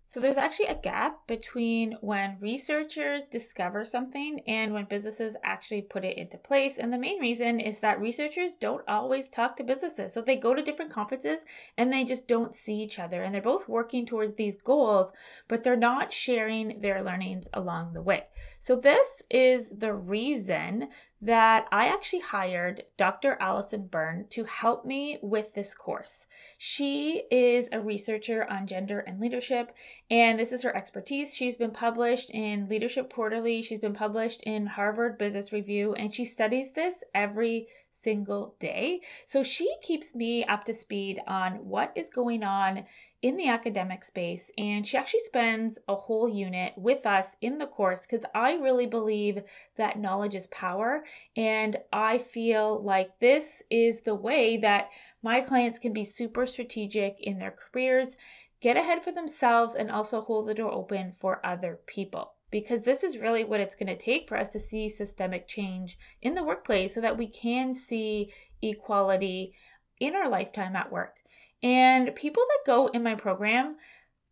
So 0.10 0.22
there's 0.22 0.38
actually 0.38 0.68
a 0.68 0.80
gap 0.82 1.28
between 1.28 1.98
when 2.00 2.38
researchers 2.40 3.28
discover 3.28 3.84
something 3.84 4.40
and 4.48 4.74
when 4.74 4.86
businesses 4.86 5.36
actually 5.44 5.82
put 5.82 6.06
it 6.06 6.18
into 6.18 6.38
place. 6.38 6.78
And 6.78 6.94
the 6.94 6.98
main 6.98 7.20
reason 7.20 7.60
is 7.60 7.80
that 7.80 8.00
researchers 8.00 8.56
don't 8.56 8.88
always 8.88 9.28
talk 9.28 9.58
to 9.58 9.66
businesses. 9.66 10.14
So 10.14 10.22
they 10.22 10.38
go 10.38 10.54
to 10.54 10.62
different 10.62 10.94
conferences 10.94 11.42
and 11.78 11.92
they 11.92 12.06
just 12.06 12.26
don't 12.26 12.56
see 12.56 12.76
each 12.76 13.00
other. 13.00 13.22
And 13.22 13.36
they're 13.36 13.42
both 13.42 13.68
working 13.68 14.06
towards 14.06 14.38
these 14.38 14.56
goals, 14.56 15.12
but 15.50 15.66
they're 15.66 15.76
not 15.76 16.14
sharing 16.14 16.80
their 16.80 17.04
learnings 17.04 17.50
along 17.54 17.92
the 17.92 18.02
way. 18.02 18.28
So 18.60 18.78
this 18.78 19.22
is 19.30 19.72
the 19.78 19.94
reason 19.94 20.88
that 21.21 21.67
I 21.71 21.88
actually 21.88 22.19
hired 22.19 22.83
Dr. 22.95 23.38
Alyson 23.41 23.89
Byrne 23.89 24.25
to 24.29 24.43
help 24.43 24.86
me 24.86 25.17
with 25.21 25.53
this 25.53 25.74
course. 25.74 26.27
She 26.57 27.24
is 27.31 27.69
a 27.71 27.81
researcher 27.81 28.45
on 28.50 28.67
gender 28.67 29.00
and 29.00 29.19
leadership, 29.19 29.74
and 30.12 30.39
this 30.39 30.51
is 30.51 30.62
her 30.63 30.75
expertise. 30.75 31.33
She's 31.33 31.57
been 31.57 31.71
published 31.71 32.29
in 32.29 32.69
Leadership 32.69 33.12
Quarterly, 33.12 33.63
she's 33.63 33.79
been 33.79 33.95
published 33.95 34.41
in 34.43 34.67
Harvard 34.67 35.17
Business 35.17 35.51
Review, 35.51 35.93
and 35.93 36.13
she 36.13 36.24
studies 36.24 36.74
this 36.74 37.03
every 37.15 37.67
single 37.91 38.55
day. 38.59 39.01
So 39.25 39.43
she 39.43 39.75
keeps 39.81 40.13
me 40.13 40.45
up 40.45 40.65
to 40.65 40.74
speed 40.74 41.19
on 41.27 41.53
what 41.67 41.91
is 41.95 42.09
going 42.09 42.43
on 42.43 42.86
in 43.21 43.36
the 43.36 43.47
academic 43.47 44.03
space 44.03 44.51
and 44.57 44.86
she 44.86 44.95
actually 44.95 45.21
spends 45.25 45.79
a 45.88 45.95
whole 45.95 46.29
unit 46.29 46.74
with 46.77 47.05
us 47.05 47.36
in 47.41 47.57
the 47.57 47.65
course 47.65 48.01
because 48.01 48.25
I 48.36 48.53
really 48.53 48.86
believe 48.86 49.41
that 49.75 50.00
knowledge 50.00 50.36
is 50.36 50.47
power 50.47 51.03
and 51.36 51.77
I 51.91 52.19
feel 52.19 52.81
like 52.83 53.19
this 53.19 53.63
is 53.71 54.01
the 54.01 54.15
way 54.15 54.57
that 54.57 54.89
my 55.24 55.41
clients 55.41 55.79
can 55.79 55.93
be 55.93 56.03
super 56.03 56.45
strategic 56.45 57.17
in 57.19 57.39
their 57.39 57.51
careers, 57.51 58.17
get 58.62 58.77
ahead 58.77 59.01
for 59.01 59.12
themselves 59.12 59.74
and 59.74 59.89
also 59.89 60.21
hold 60.21 60.47
the 60.47 60.53
door 60.53 60.71
open 60.71 61.13
for 61.17 61.43
other 61.43 61.79
people 61.88 62.33
because 62.51 62.83
this 62.83 63.03
is 63.03 63.17
really 63.17 63.43
what 63.43 63.59
it's 63.59 63.75
going 63.75 63.88
to 63.88 63.97
take 63.97 64.27
for 64.27 64.38
us 64.38 64.50
to 64.50 64.59
see 64.59 64.88
systemic 64.88 65.47
change 65.47 65.97
in 66.21 66.36
the 66.36 66.43
workplace 66.43 66.93
so 66.93 67.01
that 67.01 67.17
we 67.17 67.27
can 67.27 67.74
see 67.74 68.31
equality 68.62 69.53
in 70.00 70.15
our 70.15 70.29
lifetime 70.29 70.75
at 70.75 70.91
work. 70.91 71.15
And 71.64 72.16
people 72.16 72.44
that 72.48 72.72
go 72.72 72.88
in 72.88 73.04
my 73.04 73.16
program 73.16 73.78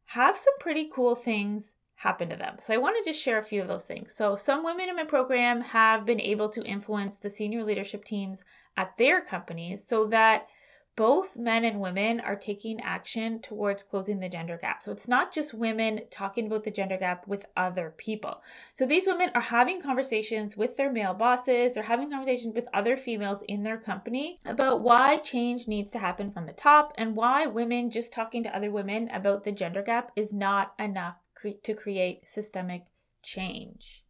have 0.05 0.37
some 0.37 0.53
pretty 0.59 0.89
cool 0.93 1.15
things 1.15 1.71
happen 1.95 2.29
to 2.29 2.35
them. 2.35 2.57
So 2.59 2.73
I 2.73 2.77
wanted 2.77 3.03
to 3.05 3.13
share 3.13 3.37
a 3.37 3.43
few 3.43 3.61
of 3.61 3.67
those 3.67 3.85
things. 3.85 4.13
So 4.13 4.35
some 4.35 4.63
women 4.63 4.89
in 4.89 4.95
my 4.95 5.05
program 5.05 5.61
have 5.61 6.05
been 6.05 6.21
able 6.21 6.49
to 6.49 6.63
influence 6.63 7.17
the 7.17 7.29
senior 7.29 7.63
leadership 7.63 8.05
teams 8.05 8.43
at 8.77 8.97
their 8.97 9.21
companies 9.21 9.87
so 9.87 10.05
that 10.07 10.47
both 10.95 11.35
men 11.35 11.65
and 11.65 11.81
women 11.81 12.21
are 12.21 12.35
taking 12.35 12.79
action 12.79 13.41
towards 13.41 13.83
closing 13.83 14.19
the 14.19 14.29
gender 14.29 14.57
gap. 14.57 14.81
So 14.81 14.91
it's 14.91 15.07
not 15.07 15.33
just 15.33 15.53
women 15.53 16.01
talking 16.09 16.47
about 16.47 16.63
the 16.63 16.71
gender 16.71 16.97
gap 16.97 17.27
with 17.27 17.45
other 17.57 17.93
people. 17.97 18.41
So 18.73 18.85
these 18.85 19.05
women 19.05 19.31
are 19.35 19.41
having 19.41 19.81
conversations 19.81 20.55
with 20.55 20.77
their 20.77 20.91
male 20.91 21.13
bosses, 21.13 21.73
they're 21.73 21.83
having 21.83 22.09
conversations 22.09 22.55
with 22.55 22.67
other 22.73 22.95
females 22.95 23.43
in 23.47 23.63
their 23.63 23.77
company 23.77 24.37
about 24.45 24.81
why 24.81 25.17
change 25.17 25.67
needs 25.67 25.91
to 25.91 25.99
happen 25.99 26.31
from 26.31 26.45
the 26.45 26.53
top 26.53 26.93
and 26.97 27.15
why 27.15 27.45
women 27.45 27.89
just 27.89 28.13
talking 28.13 28.43
to 28.43 28.55
other 28.55 28.71
women 28.71 29.09
about 29.09 29.43
the 29.43 29.51
gender 29.51 29.83
gap 29.83 30.11
is 30.15 30.33
not 30.33 30.73
enough 30.79 31.15
cre- 31.35 31.59
to 31.63 31.73
create 31.73 32.27
systemic 32.27 32.85
change 33.21 34.05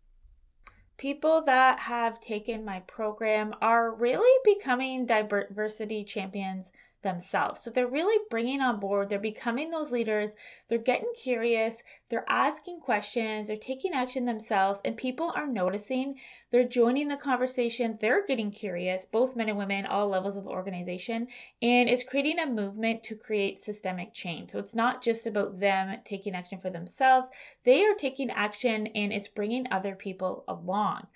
people 0.98 1.44
that 1.46 1.80
have 1.80 2.20
taken 2.20 2.64
my 2.64 2.80
program 2.82 3.54
are 3.62 3.94
really 3.94 4.40
becoming 4.44 5.06
diversity 5.06 6.04
champions 6.04 6.72
themselves. 7.06 7.62
So 7.62 7.70
they're 7.70 7.88
really 7.88 8.22
bringing 8.30 8.60
on 8.60 8.82
board, 8.82 9.08
they're 9.08 9.20
becoming 9.20 9.70
those 9.70 9.92
leaders, 9.92 10.36
they're 10.68 10.78
getting 10.78 11.14
curious, 11.16 11.84
they're 12.10 12.26
asking 12.28 12.82
questions, 12.82 13.48
they're 13.48 13.56
taking 13.56 13.94
action 13.94 14.26
themselves, 14.26 14.82
and 14.84 14.98
people 14.98 15.32
are 15.36 15.48
noticing, 15.48 16.16
they're 16.52 16.68
joining 16.68 17.08
the 17.08 17.16
conversation, 17.16 17.98
they're 18.02 18.26
getting 18.26 18.52
curious, 18.52 19.06
both 19.06 19.36
men 19.36 19.48
and 19.48 19.58
women, 19.58 19.86
all 19.86 20.10
levels 20.10 20.36
of 20.36 20.48
organization, 20.48 21.28
and 21.62 21.88
it's 21.88 22.04
creating 22.04 22.40
a 22.40 22.46
movement 22.46 23.04
to 23.04 23.16
create 23.16 23.62
systemic 23.62 24.14
change. 24.14 24.52
So 24.52 24.60
it's 24.60 24.76
not 24.76 25.02
just 25.02 25.26
about 25.26 25.60
them 25.60 25.98
taking 26.04 26.36
action 26.36 26.60
for 26.60 26.70
themselves, 26.70 27.30
they 27.64 27.86
are 27.86 27.96
taking 27.96 28.30
action 28.32 28.88
and 28.88 29.14
it's 29.14 29.30
bringing 29.30 29.68
other 29.72 29.96
people 29.96 30.44
along 30.48 31.08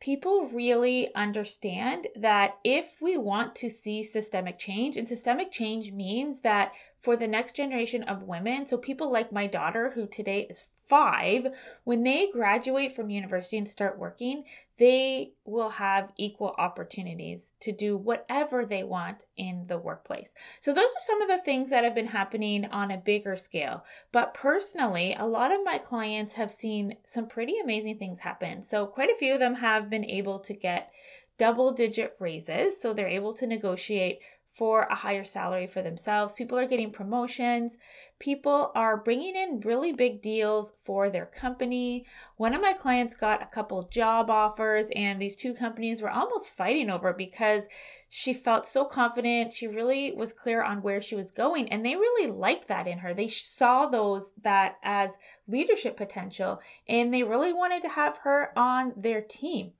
people 0.00 0.48
really 0.52 1.14
understand 1.14 2.08
that 2.16 2.58
if 2.64 2.96
we 3.00 3.16
want 3.16 3.54
to 3.56 3.70
see 3.70 4.02
systemic 4.02 4.58
change, 4.58 4.96
and 4.96 5.08
systemic 5.08 5.50
change 5.50 5.92
means 5.92 6.40
that 6.40 6.72
for 7.00 7.16
the 7.16 7.26
next 7.26 7.56
generation 7.56 8.02
of 8.04 8.22
women, 8.22 8.66
so 8.66 8.76
people 8.76 9.10
like 9.10 9.32
my 9.32 9.46
daughter, 9.46 9.92
who 9.94 10.06
today 10.06 10.46
is 10.50 10.64
five, 10.88 11.48
when 11.84 12.02
they 12.02 12.30
graduate 12.32 12.94
from 12.94 13.10
university 13.10 13.58
and 13.58 13.68
start 13.68 13.98
working, 13.98 14.44
they 14.78 15.32
will 15.44 15.70
have 15.70 16.12
equal 16.16 16.54
opportunities 16.58 17.52
to 17.60 17.72
do 17.72 17.96
whatever 17.96 18.64
they 18.64 18.82
want 18.82 19.18
in 19.36 19.64
the 19.68 19.78
workplace. 19.78 20.34
So, 20.60 20.72
those 20.72 20.90
are 20.90 21.06
some 21.06 21.22
of 21.22 21.28
the 21.28 21.42
things 21.42 21.70
that 21.70 21.84
have 21.84 21.94
been 21.94 22.08
happening 22.08 22.66
on 22.66 22.90
a 22.90 22.98
bigger 22.98 23.36
scale. 23.36 23.84
But 24.12 24.34
personally, 24.34 25.16
a 25.18 25.26
lot 25.26 25.52
of 25.52 25.64
my 25.64 25.78
clients 25.78 26.34
have 26.34 26.50
seen 26.50 26.96
some 27.04 27.26
pretty 27.26 27.58
amazing 27.58 27.98
things 27.98 28.20
happen. 28.20 28.62
So, 28.62 28.86
quite 28.86 29.10
a 29.10 29.16
few 29.16 29.34
of 29.34 29.40
them 29.40 29.54
have 29.54 29.88
been 29.88 30.04
able 30.04 30.40
to 30.40 30.52
get 30.52 30.92
double 31.38 31.72
digit 31.72 32.14
raises. 32.18 32.80
So, 32.80 32.92
they're 32.92 33.08
able 33.08 33.32
to 33.34 33.46
negotiate 33.46 34.20
for 34.56 34.84
a 34.84 34.94
higher 34.94 35.22
salary 35.22 35.66
for 35.66 35.82
themselves. 35.82 36.32
People 36.32 36.58
are 36.58 36.66
getting 36.66 36.90
promotions. 36.90 37.76
People 38.18 38.72
are 38.74 38.96
bringing 38.96 39.36
in 39.36 39.60
really 39.60 39.92
big 39.92 40.22
deals 40.22 40.72
for 40.82 41.10
their 41.10 41.26
company. 41.26 42.06
One 42.38 42.54
of 42.54 42.62
my 42.62 42.72
clients 42.72 43.14
got 43.14 43.42
a 43.42 43.46
couple 43.46 43.82
job 43.82 44.30
offers, 44.30 44.88
and 44.96 45.20
these 45.20 45.36
two 45.36 45.52
companies 45.52 46.00
were 46.00 46.08
almost 46.08 46.48
fighting 46.48 46.88
over 46.88 47.12
because 47.12 47.64
she 48.08 48.32
felt 48.32 48.66
so 48.66 48.86
confident. 48.86 49.52
She 49.52 49.66
really 49.66 50.12
was 50.12 50.32
clear 50.32 50.62
on 50.62 50.80
where 50.80 51.02
she 51.02 51.14
was 51.14 51.30
going, 51.30 51.70
and 51.70 51.84
they 51.84 51.94
really 51.94 52.32
liked 52.32 52.68
that 52.68 52.86
in 52.86 53.00
her. 53.00 53.12
They 53.12 53.28
saw 53.28 53.86
those 53.88 54.32
that 54.42 54.78
as 54.82 55.18
leadership 55.46 55.98
potential, 55.98 56.62
and 56.88 57.12
they 57.12 57.24
really 57.24 57.52
wanted 57.52 57.82
to 57.82 57.90
have 57.90 58.16
her 58.18 58.58
on 58.58 58.94
their 58.96 59.20
team 59.20 59.72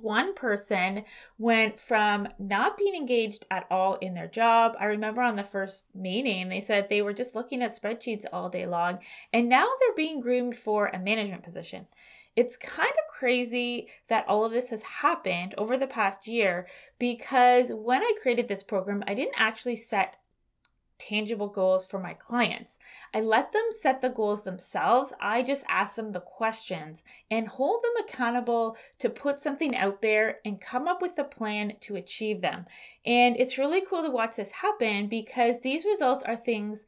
one 0.00 0.34
person 0.34 1.04
went 1.38 1.78
from 1.80 2.28
not 2.38 2.76
being 2.76 2.94
engaged 2.94 3.46
at 3.50 3.66
all 3.70 3.96
in 3.96 4.14
their 4.14 4.26
job. 4.26 4.74
I 4.78 4.86
remember 4.86 5.22
on 5.22 5.36
the 5.36 5.44
first 5.44 5.86
meeting, 5.94 6.48
they 6.48 6.60
said 6.60 6.88
they 6.88 7.02
were 7.02 7.12
just 7.12 7.34
looking 7.34 7.62
at 7.62 7.80
spreadsheets 7.80 8.24
all 8.32 8.48
day 8.48 8.66
long, 8.66 8.98
and 9.32 9.48
now 9.48 9.66
they're 9.66 9.96
being 9.96 10.20
groomed 10.20 10.56
for 10.56 10.86
a 10.86 10.98
management 10.98 11.42
position. 11.42 11.86
It's 12.36 12.56
kind 12.56 12.90
of 12.90 13.12
crazy 13.18 13.88
that 14.08 14.24
all 14.28 14.44
of 14.44 14.52
this 14.52 14.70
has 14.70 14.82
happened 14.82 15.54
over 15.58 15.76
the 15.76 15.88
past 15.88 16.28
year 16.28 16.68
because 16.98 17.72
when 17.72 18.00
I 18.00 18.14
created 18.22 18.46
this 18.46 18.62
program, 18.62 19.02
I 19.08 19.14
didn't 19.14 19.34
actually 19.36 19.74
set 19.74 20.18
tangible 20.98 21.48
goals 21.48 21.86
for 21.86 21.98
my 21.98 22.14
clients. 22.14 22.78
I 23.14 23.20
let 23.20 23.52
them 23.52 23.68
set 23.80 24.00
the 24.00 24.08
goals 24.08 24.42
themselves. 24.42 25.12
I 25.20 25.42
just 25.42 25.64
ask 25.68 25.94
them 25.94 26.12
the 26.12 26.20
questions 26.20 27.02
and 27.30 27.48
hold 27.48 27.82
them 27.82 28.04
accountable 28.04 28.76
to 28.98 29.08
put 29.08 29.40
something 29.40 29.76
out 29.76 30.02
there 30.02 30.38
and 30.44 30.60
come 30.60 30.88
up 30.88 31.00
with 31.00 31.18
a 31.18 31.24
plan 31.24 31.74
to 31.82 31.96
achieve 31.96 32.40
them. 32.40 32.66
And 33.06 33.36
it's 33.36 33.58
really 33.58 33.82
cool 33.88 34.02
to 34.02 34.10
watch 34.10 34.36
this 34.36 34.50
happen 34.50 35.08
because 35.08 35.60
these 35.60 35.84
results 35.84 36.22
are 36.24 36.36
things 36.36 36.84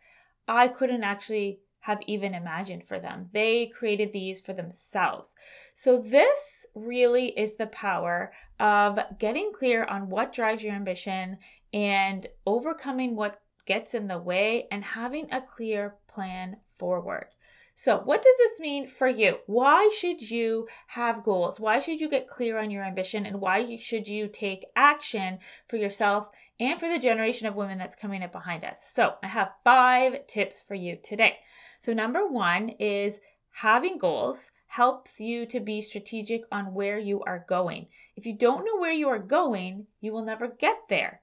I 0.48 0.68
couldn't 0.68 1.04
actually 1.04 1.60
have 1.80 2.00
even 2.06 2.34
imagined 2.34 2.86
for 2.86 2.98
them. 2.98 3.28
They 3.32 3.66
created 3.66 4.12
these 4.12 4.40
for 4.40 4.52
themselves. 4.52 5.30
So, 5.74 6.00
this 6.00 6.66
really 6.74 7.28
is 7.28 7.56
the 7.56 7.66
power 7.66 8.32
of 8.58 8.98
getting 9.18 9.52
clear 9.52 9.84
on 9.84 10.10
what 10.10 10.32
drives 10.32 10.62
your 10.62 10.74
ambition 10.74 11.38
and 11.72 12.26
overcoming 12.46 13.16
what 13.16 13.40
gets 13.70 13.94
in 13.94 14.08
the 14.08 14.18
way 14.18 14.66
and 14.72 14.82
having 14.82 15.28
a 15.30 15.40
clear 15.40 15.94
plan 16.08 16.56
forward. 16.76 17.28
So, 17.76 17.98
what 17.98 18.20
does 18.20 18.34
this 18.36 18.58
mean 18.58 18.88
for 18.88 19.06
you? 19.06 19.38
Why 19.46 19.88
should 19.96 20.28
you 20.28 20.66
have 20.88 21.22
goals? 21.22 21.60
Why 21.60 21.78
should 21.78 22.00
you 22.00 22.08
get 22.08 22.26
clear 22.26 22.58
on 22.58 22.72
your 22.72 22.82
ambition? 22.82 23.24
And 23.26 23.40
why 23.40 23.76
should 23.76 24.08
you 24.08 24.26
take 24.26 24.66
action 24.74 25.38
for 25.68 25.76
yourself 25.76 26.30
and 26.58 26.80
for 26.80 26.88
the 26.88 26.98
generation 26.98 27.46
of 27.46 27.54
women 27.54 27.78
that's 27.78 27.94
coming 27.94 28.24
up 28.24 28.32
behind 28.32 28.64
us? 28.64 28.80
So, 28.92 29.14
I 29.22 29.28
have 29.28 29.52
five 29.62 30.26
tips 30.26 30.60
for 30.60 30.74
you 30.74 30.98
today. 31.00 31.38
So, 31.80 31.92
number 31.92 32.26
one 32.26 32.70
is 32.80 33.20
having 33.52 33.98
goals 33.98 34.50
helps 34.66 35.20
you 35.20 35.46
to 35.46 35.60
be 35.60 35.80
strategic 35.80 36.42
on 36.50 36.74
where 36.74 36.98
you 36.98 37.22
are 37.22 37.44
going. 37.48 37.86
If 38.16 38.26
you 38.26 38.36
don't 38.36 38.64
know 38.64 38.80
where 38.80 38.92
you 38.92 39.08
are 39.10 39.20
going, 39.20 39.86
you 40.00 40.10
will 40.10 40.24
never 40.24 40.48
get 40.48 40.76
there. 40.88 41.20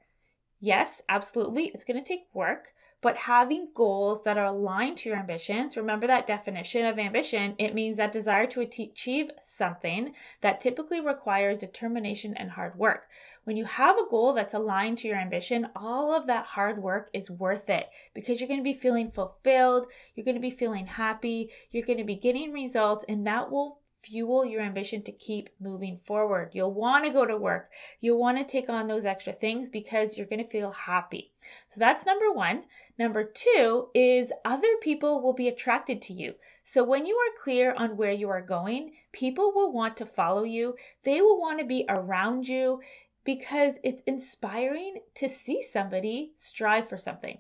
Yes, 0.60 1.02
absolutely, 1.08 1.66
it's 1.66 1.84
going 1.84 2.04
to 2.04 2.08
take 2.08 2.26
work, 2.34 2.74
but 3.00 3.16
having 3.16 3.70
goals 3.76 4.24
that 4.24 4.40
are 4.40 4.48
aligned 4.48 4.98
to 4.98 5.10
your 5.10 5.18
ambitions. 5.20 5.78
Remember 5.78 6.08
that 6.08 6.26
definition 6.26 6.84
of 6.86 6.98
ambition. 6.98 7.54
It 7.60 7.76
means 7.76 7.98
that 7.98 8.12
desire 8.12 8.48
to 8.48 8.62
achieve 8.62 9.30
something 9.44 10.14
that 10.42 10.60
typically 10.60 11.00
requires 11.00 11.60
determination 11.60 12.34
and 12.36 12.50
hard 12.50 12.76
work. 12.76 13.08
When 13.44 13.56
you 13.56 13.66
have 13.66 13.98
a 13.98 14.10
goal 14.10 14.34
that's 14.34 14.56
aligned 14.56 14.98
to 15.00 15.08
your 15.08 15.18
ambition, 15.18 15.68
all 15.76 16.14
of 16.14 16.26
that 16.26 16.46
hard 16.46 16.82
work 16.82 17.10
is 17.14 17.30
worth 17.30 17.70
it 17.70 17.88
because 18.16 18.42
you're 18.42 18.48
going 18.48 18.60
to 18.60 18.64
be 18.64 18.74
feeling 18.74 19.12
fulfilled, 19.12 19.86
you're 20.16 20.26
going 20.26 20.36
to 20.36 20.42
be 20.42 20.50
feeling 20.50 20.88
happy, 20.88 21.52
you're 21.70 21.86
going 21.86 22.00
to 22.00 22.04
be 22.04 22.16
getting 22.16 22.52
results, 22.52 23.06
and 23.08 23.28
that 23.28 23.52
will 23.52 23.80
fuel 24.08 24.46
your 24.46 24.62
ambition 24.62 25.04
to 25.04 25.12
keep 25.12 25.50
moving 25.60 26.00
forward. 26.06 26.52
You'll 26.54 26.74
want 26.74 27.04
to 27.06 27.12
go 27.12 27.26
to 27.26 27.36
work. 27.36 27.70
You'll 28.00 28.20
want 28.20 28.38
to 28.38 28.46
take 28.46 28.70
on 28.70 28.88
those 28.88 29.06
extra 29.06 29.34
things 29.34 29.70
because 29.70 30.16
you're 30.16 30.28
going 30.28 30.44
to 30.44 30.50
feel 30.50 30.72
happy. 30.72 31.34
So 31.68 31.80
that's 31.80 32.06
number 32.06 32.32
one. 32.32 32.64
Number 32.98 33.26
two 33.26 33.90
is 33.94 34.32
other 34.46 34.76
people 34.82 35.22
will 35.22 35.34
be 35.34 35.50
attracted 35.50 36.02
to 36.04 36.14
you. 36.14 36.36
So 36.64 36.84
when 36.84 37.06
you 37.06 37.16
are 37.16 37.44
clear 37.44 37.74
on 37.74 37.98
where 37.98 38.12
you 38.12 38.30
are 38.30 38.42
going, 38.42 38.94
people 39.12 39.52
will 39.54 39.74
want 39.74 39.98
to 39.98 40.06
follow 40.06 40.44
you. 40.44 40.76
They 41.04 41.22
will 41.22 41.40
want 41.40 41.60
to 41.60 41.66
be 41.66 41.86
around 41.90 42.48
you 42.48 42.80
because 43.26 43.76
it's 43.84 44.04
inspiring 44.04 45.02
to 45.16 45.28
see 45.28 45.62
somebody 45.62 46.32
strive 46.38 46.88
for 46.88 46.98
something. 46.98 47.40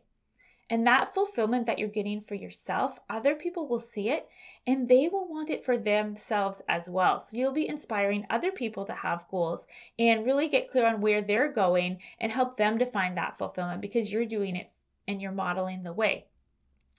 And 0.69 0.86
that 0.86 1.13
fulfillment 1.13 1.65
that 1.65 1.79
you're 1.79 1.88
getting 1.88 2.19
for 2.19 2.36
yourself, 2.36 3.00
other 3.09 3.36
people 3.36 3.67
will 3.67 3.79
see 3.79 4.09
it 4.09 4.27
and 4.65 4.89
they 4.89 5.07
will 5.07 5.27
want 5.27 5.50
it 5.50 5.63
for 5.63 5.77
themselves 5.77 6.62
as 6.67 6.89
well. 6.89 7.21
So 7.21 7.38
you'll 7.38 7.53
be 7.53 7.69
inspiring 7.69 8.27
other 8.29 8.51
people 8.51 8.86
to 8.86 8.93
have 8.93 9.27
goals 9.31 9.65
and 9.97 10.25
really 10.25 10.50
get 10.50 10.69
clear 10.69 10.86
on 10.86 11.00
where 11.00 11.21
they're 11.21 11.51
going 11.51 12.00
and 12.19 12.33
help 12.33 12.57
them 12.57 12.77
to 12.79 12.86
find 12.86 13.15
that 13.15 13.38
fulfillment 13.38 13.81
because 13.81 14.12
you're 14.12 14.25
doing 14.25 14.57
it 14.57 14.69
and 15.07 15.21
you're 15.21 15.31
modeling 15.31 15.83
the 15.83 15.93
way. 15.93 16.25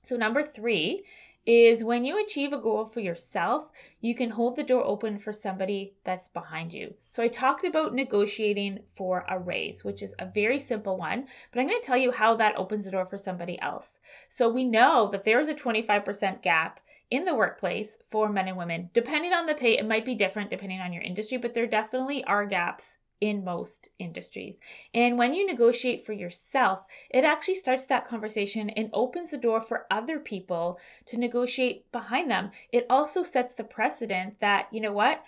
So, 0.03 0.17
number 0.17 0.43
three 0.43 1.05
is 1.47 1.83
when 1.83 2.05
you 2.05 2.23
achieve 2.23 2.53
a 2.53 2.61
goal 2.61 2.87
for 2.87 3.01
yourself, 3.01 3.71
you 4.01 4.15
can 4.15 4.31
hold 4.31 4.57
the 4.57 4.63
door 4.63 4.85
open 4.85 5.19
for 5.19 5.33
somebody 5.33 5.95
that's 6.05 6.29
behind 6.29 6.73
you. 6.73 6.95
So, 7.09 7.23
I 7.23 7.29
talked 7.29 7.65
about 7.65 7.95
negotiating 7.95 8.81
for 8.95 9.25
a 9.29 9.39
raise, 9.39 9.83
which 9.83 10.03
is 10.03 10.15
a 10.19 10.27
very 10.27 10.59
simple 10.59 10.99
one, 10.99 11.27
but 11.51 11.61
I'm 11.61 11.67
going 11.67 11.81
to 11.81 11.87
tell 11.87 11.97
you 11.97 12.13
how 12.13 12.37
that 12.37 12.57
opens 12.57 12.85
the 12.85 12.91
door 12.91 13.07
for 13.07 13.17
somebody 13.17 13.61
else. 13.61 14.01
So, 14.29 14.49
we 14.49 14.65
know 14.65 15.09
that 15.11 15.25
there's 15.25 15.49
a 15.49 15.55
25% 15.55 16.43
gap 16.43 16.81
in 17.11 17.25
the 17.25 17.35
workplace 17.35 17.99
for 18.11 18.29
men 18.29 18.49
and 18.49 18.57
women. 18.59 18.91
Depending 18.93 19.33
on 19.33 19.47
the 19.47 19.55
pay, 19.55 19.79
it 19.79 19.87
might 19.87 20.05
be 20.05 20.15
different 20.15 20.51
depending 20.51 20.81
on 20.81 20.93
your 20.93 21.03
industry, 21.03 21.39
but 21.39 21.55
there 21.55 21.67
definitely 21.67 22.23
are 22.25 22.45
gaps 22.45 22.98
in 23.21 23.45
most 23.45 23.89
industries. 23.99 24.59
And 24.95 25.19
when 25.19 25.35
you 25.35 25.47
negotiate 25.47 26.05
for 26.05 26.13
yourself, 26.13 26.85
it 27.11 27.25
actually 27.25 27.57
starts 27.57 27.87
that 27.87 28.07
conversation 28.07 28.71
and 28.71 28.91
opens 28.93 29.31
the 29.31 29.39
door 29.39 29.61
for 29.61 29.87
other 29.91 30.19
people 30.19 30.79
to 31.07 31.17
negotiate 31.17 31.91
behind 31.93 32.31
them. 32.31 32.51
It 32.73 32.87
also 32.89 33.23
sets 33.23 33.55
the 33.55 33.65
precedent 33.65 34.41
that, 34.41 34.69
you 34.73 34.81
know 34.81 34.93
what? 34.93 35.25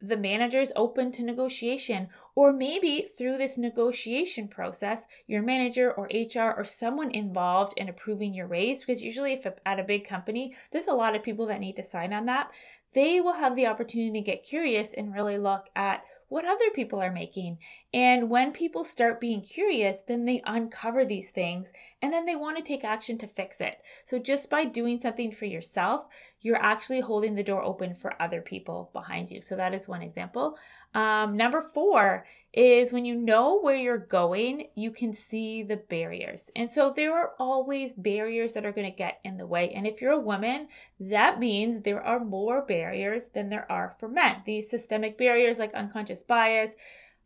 the 0.00 0.16
manager 0.16 0.60
is 0.60 0.72
open 0.76 1.10
to 1.10 1.24
negotiation, 1.24 2.08
or 2.36 2.52
maybe 2.52 3.08
through 3.16 3.36
this 3.36 3.58
negotiation 3.58 4.46
process, 4.46 5.06
your 5.26 5.42
manager 5.42 5.92
or 5.92 6.08
HR 6.12 6.54
or 6.56 6.64
someone 6.64 7.10
involved 7.10 7.74
in 7.76 7.88
approving 7.88 8.32
your 8.32 8.46
raise, 8.46 8.84
because 8.84 9.02
usually, 9.02 9.32
if 9.32 9.46
at 9.66 9.80
a 9.80 9.84
big 9.84 10.06
company, 10.06 10.54
there's 10.70 10.86
a 10.86 10.92
lot 10.92 11.16
of 11.16 11.22
people 11.24 11.46
that 11.46 11.60
need 11.60 11.74
to 11.76 11.82
sign 11.82 12.12
on 12.12 12.26
that, 12.26 12.50
they 12.94 13.20
will 13.20 13.34
have 13.34 13.56
the 13.56 13.66
opportunity 13.66 14.12
to 14.12 14.24
get 14.24 14.44
curious 14.44 14.94
and 14.94 15.12
really 15.12 15.36
look 15.36 15.66
at 15.74 16.04
what 16.28 16.44
other 16.44 16.70
people 16.74 17.00
are 17.00 17.12
making. 17.12 17.58
And 17.92 18.30
when 18.30 18.52
people 18.52 18.84
start 18.84 19.20
being 19.20 19.40
curious, 19.40 20.00
then 20.06 20.24
they 20.24 20.42
uncover 20.44 21.04
these 21.04 21.30
things 21.30 21.72
and 22.02 22.12
then 22.12 22.26
they 22.26 22.36
want 22.36 22.56
to 22.58 22.62
take 22.62 22.84
action 22.84 23.18
to 23.18 23.26
fix 23.26 23.60
it. 23.60 23.80
So 24.04 24.18
just 24.18 24.50
by 24.50 24.64
doing 24.64 25.00
something 25.00 25.32
for 25.32 25.46
yourself, 25.46 26.06
you're 26.40 26.62
actually 26.62 27.00
holding 27.00 27.34
the 27.34 27.42
door 27.42 27.62
open 27.62 27.94
for 27.94 28.20
other 28.20 28.40
people 28.40 28.90
behind 28.92 29.30
you. 29.30 29.40
So 29.40 29.56
that 29.56 29.74
is 29.74 29.88
one 29.88 30.02
example. 30.02 30.56
Um, 30.94 31.36
number 31.36 31.62
four 31.62 32.26
is 32.58 32.92
when 32.92 33.04
you 33.04 33.14
know 33.14 33.60
where 33.60 33.76
you're 33.76 33.96
going, 33.96 34.66
you 34.74 34.90
can 34.90 35.14
see 35.14 35.62
the 35.62 35.76
barriers. 35.76 36.50
And 36.56 36.68
so 36.68 36.92
there 36.94 37.16
are 37.16 37.34
always 37.38 37.94
barriers 37.94 38.54
that 38.54 38.66
are 38.66 38.72
going 38.72 38.90
to 38.90 38.96
get 38.96 39.20
in 39.22 39.36
the 39.36 39.46
way. 39.46 39.70
And 39.70 39.86
if 39.86 40.00
you're 40.00 40.10
a 40.10 40.18
woman, 40.18 40.66
that 40.98 41.38
means 41.38 41.84
there 41.84 42.02
are 42.02 42.18
more 42.18 42.62
barriers 42.62 43.26
than 43.32 43.48
there 43.48 43.70
are 43.70 43.94
for 44.00 44.08
men. 44.08 44.42
These 44.44 44.68
systemic 44.68 45.16
barriers 45.16 45.60
like 45.60 45.72
unconscious 45.72 46.24
bias. 46.24 46.72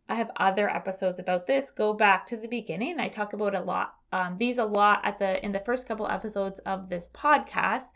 I 0.09 0.17
have 0.17 0.31
other 0.37 0.69
episodes 0.69 1.19
about 1.19 1.47
this. 1.47 1.71
Go 1.71 1.93
back 1.93 2.27
to 2.27 2.37
the 2.37 2.49
beginning. 2.49 3.01
I 3.01 3.09
talk 3.09 3.33
about 3.33 3.55
a 3.55 3.61
lot 3.61 3.95
um, 4.13 4.37
these 4.39 4.59
a 4.59 4.65
lot 4.65 5.01
at 5.05 5.19
the 5.19 5.45
in 5.45 5.53
the 5.53 5.59
first 5.59 5.89
couple 5.89 6.07
episodes 6.07 6.61
of 6.61 6.89
this 6.89 7.09
podcast. 7.13 7.87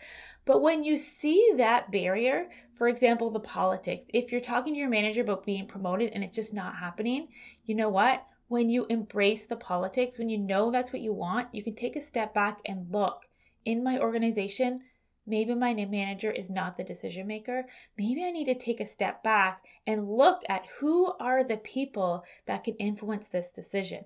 But 0.46 0.62
when 0.62 0.84
you 0.84 0.96
see 0.96 1.52
that 1.56 1.90
barrier, 1.90 2.48
for 2.72 2.88
example, 2.88 3.30
the 3.30 3.40
politics, 3.40 4.06
if 4.14 4.32
you're 4.32 4.40
talking 4.40 4.75
to 4.75 4.80
your 4.80 4.88
manager 4.88 5.22
about 5.22 5.44
being 5.44 5.66
promoted 5.66 6.12
and 6.12 6.25
it's 6.25 6.36
just 6.36 6.54
not 6.54 6.76
happening, 6.76 7.28
you 7.66 7.75
know 7.75 7.88
what? 7.88 8.25
When 8.48 8.70
you 8.70 8.86
embrace 8.88 9.44
the 9.44 9.56
politics, 9.56 10.18
when 10.18 10.28
you 10.28 10.38
know 10.38 10.70
that's 10.70 10.92
what 10.92 11.02
you 11.02 11.12
want, 11.12 11.52
you 11.52 11.64
can 11.64 11.75
take 11.75 11.96
a 11.96 12.00
step 12.00 12.33
back 12.33 12.61
and 12.64 12.90
look 12.92 13.22
in 13.64 13.83
my 13.83 13.98
organization. 13.98 14.83
Maybe 15.26 15.54
my 15.54 15.74
manager 15.74 16.30
is 16.30 16.48
not 16.48 16.76
the 16.76 16.84
decision 16.84 17.26
maker. 17.26 17.66
Maybe 17.98 18.24
I 18.24 18.30
need 18.30 18.44
to 18.44 18.54
take 18.54 18.80
a 18.80 18.86
step 18.86 19.22
back 19.22 19.64
and 19.86 20.08
look 20.08 20.42
at 20.48 20.66
who 20.78 21.12
are 21.18 21.42
the 21.42 21.56
people 21.56 22.24
that 22.46 22.64
can 22.64 22.74
influence 22.76 23.28
this 23.28 23.50
decision. 23.50 24.04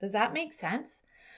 Does 0.00 0.12
that 0.12 0.32
make 0.32 0.52
sense? 0.52 0.88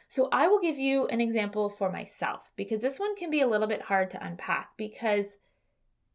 So 0.08 0.28
I 0.32 0.48
will 0.48 0.60
give 0.60 0.78
you 0.78 1.06
an 1.06 1.20
example 1.20 1.68
for 1.68 1.92
myself 1.92 2.50
because 2.56 2.80
this 2.80 2.98
one 2.98 3.14
can 3.16 3.30
be 3.30 3.40
a 3.40 3.46
little 3.46 3.66
bit 3.66 3.82
hard 3.82 4.10
to 4.10 4.24
unpack 4.24 4.70
because 4.76 5.38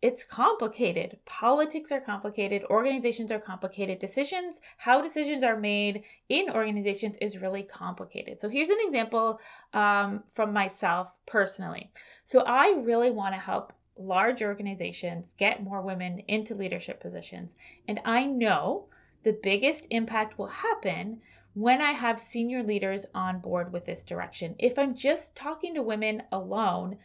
it's 0.04 0.26
complicated. 0.26 1.18
Politics 1.24 1.89
are 1.89 2.02
complicated, 2.02 2.66
organizations 2.70 3.32
are 3.32 3.39
complicated, 3.39 4.00
decisions, 4.00 4.60
how 4.76 5.02
decisions 5.02 5.46
are 5.46 5.58
made 5.58 6.04
in 6.28 6.50
organizations 6.50 7.18
is 7.22 7.38
really 7.38 7.63
complicated. 7.63 8.42
So 8.42 8.50
here's 8.50 8.70
an 8.70 8.80
example 8.86 9.39
um, 9.74 10.24
from 10.34 10.52
myself 10.52 11.13
personally. 11.26 11.89
So 12.26 12.42
I 12.42 12.82
really 12.84 13.12
want 13.12 13.34
to 13.34 13.39
help 13.39 13.72
large 13.98 14.42
organizations 14.42 15.36
get 15.39 15.63
more 15.63 15.82
women 15.82 16.20
into 16.28 16.54
leadership 16.54 17.00
positions. 17.00 17.52
And 17.88 18.02
I 18.04 18.26
know 18.26 18.88
the 19.24 19.39
biggest 19.42 19.88
impact 19.89 20.38
will 20.38 20.48
happen 20.48 21.22
when 21.54 21.80
I 21.80 21.94
have 21.94 22.20
senior 22.20 22.62
leaders 22.62 23.06
on 23.16 23.39
board 23.39 23.72
with 23.72 23.86
this 23.86 24.04
direction. 24.04 24.56
If 24.60 24.78
I'm 24.78 24.96
just 24.96 25.34
talking 25.34 25.76
to 25.76 25.82
women 25.82 26.24
alone, 26.30 26.98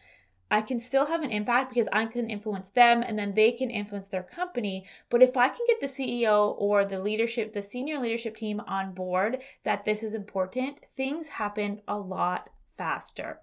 I 0.51 0.61
can 0.61 0.81
still 0.81 1.05
have 1.05 1.21
an 1.21 1.29
impact 1.29 1.73
because 1.73 1.87
I 1.91 2.05
can 2.05 2.29
influence 2.29 2.69
them 2.69 3.03
and 3.03 3.19
then 3.19 3.35
they 3.35 3.51
can 3.51 3.69
influence 3.69 4.07
their 4.07 4.23
company. 4.23 4.85
But 5.09 5.21
if 5.21 5.37
I 5.37 5.49
can 5.49 5.65
get 5.67 5.79
the 5.79 5.87
CEO 5.87 6.55
or 6.57 6.85
the 6.85 6.99
leadership, 6.99 7.53
the 7.53 7.61
senior 7.61 7.99
leadership 7.99 8.35
team 8.35 8.59
on 8.61 8.93
board 8.93 9.39
that 9.63 9.85
this 9.85 10.01
is 10.01 10.13
important, 10.13 10.81
things 10.95 11.27
happen 11.27 11.81
a 11.87 11.97
lot 11.97 12.49
faster. 12.75 13.39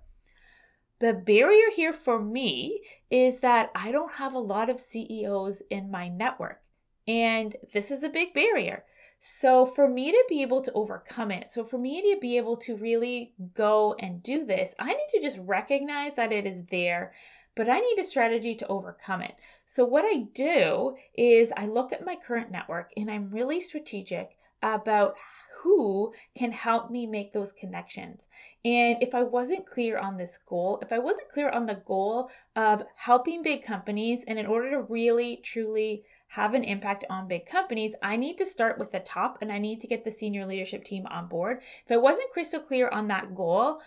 The 0.98 1.12
barrier 1.12 1.70
here 1.74 1.92
for 1.92 2.18
me 2.18 2.80
is 3.10 3.40
that 3.40 3.70
I 3.74 3.92
don't 3.92 4.14
have 4.14 4.32
a 4.32 4.38
lot 4.38 4.70
of 4.70 4.80
CEOs 4.80 5.62
in 5.70 5.90
my 5.90 6.08
network. 6.08 6.62
And 7.06 7.54
this 7.72 7.90
is 7.90 8.02
a 8.02 8.08
big 8.08 8.34
barrier. 8.34 8.84
So, 9.28 9.66
for 9.66 9.88
me 9.88 10.12
to 10.12 10.24
be 10.28 10.40
able 10.42 10.62
to 10.62 10.72
overcome 10.72 11.32
it, 11.32 11.50
so 11.50 11.64
for 11.64 11.78
me 11.78 12.00
to 12.00 12.20
be 12.20 12.36
able 12.36 12.56
to 12.58 12.76
really 12.76 13.32
go 13.54 13.96
and 13.98 14.22
do 14.22 14.46
this, 14.46 14.72
I 14.78 14.86
need 14.86 15.08
to 15.14 15.20
just 15.20 15.38
recognize 15.38 16.14
that 16.14 16.30
it 16.30 16.46
is 16.46 16.62
there, 16.70 17.12
but 17.56 17.68
I 17.68 17.80
need 17.80 17.98
a 17.98 18.04
strategy 18.04 18.54
to 18.54 18.68
overcome 18.68 19.22
it. 19.22 19.34
So, 19.66 19.84
what 19.84 20.04
I 20.04 20.28
do 20.32 20.94
is 21.18 21.52
I 21.56 21.66
look 21.66 21.92
at 21.92 22.06
my 22.06 22.14
current 22.14 22.52
network 22.52 22.92
and 22.96 23.10
I'm 23.10 23.32
really 23.32 23.60
strategic 23.60 24.36
about 24.62 25.16
who 25.58 26.12
can 26.36 26.52
help 26.52 26.92
me 26.92 27.04
make 27.04 27.32
those 27.32 27.50
connections. 27.50 28.28
And 28.64 29.02
if 29.02 29.12
I 29.12 29.24
wasn't 29.24 29.66
clear 29.66 29.98
on 29.98 30.18
this 30.18 30.38
goal, 30.38 30.78
if 30.82 30.92
I 30.92 31.00
wasn't 31.00 31.32
clear 31.32 31.50
on 31.50 31.66
the 31.66 31.82
goal 31.84 32.30
of 32.54 32.84
helping 32.94 33.42
big 33.42 33.64
companies, 33.64 34.20
and 34.28 34.38
in 34.38 34.46
order 34.46 34.70
to 34.70 34.82
really 34.82 35.38
truly 35.38 36.04
have 36.28 36.54
an 36.54 36.64
impact 36.64 37.04
on 37.08 37.28
big 37.28 37.46
companies, 37.46 37.94
I 38.02 38.16
need 38.16 38.38
to 38.38 38.46
start 38.46 38.78
with 38.78 38.92
the 38.92 39.00
top 39.00 39.38
and 39.40 39.52
I 39.52 39.58
need 39.58 39.80
to 39.80 39.86
get 39.86 40.04
the 40.04 40.10
senior 40.10 40.46
leadership 40.46 40.84
team 40.84 41.06
on 41.06 41.28
board. 41.28 41.62
If 41.84 41.92
I 41.92 41.96
wasn't 41.96 42.30
crystal 42.32 42.60
clear 42.60 42.88
on 42.88 43.08
that 43.08 43.34
goal, 43.34 43.80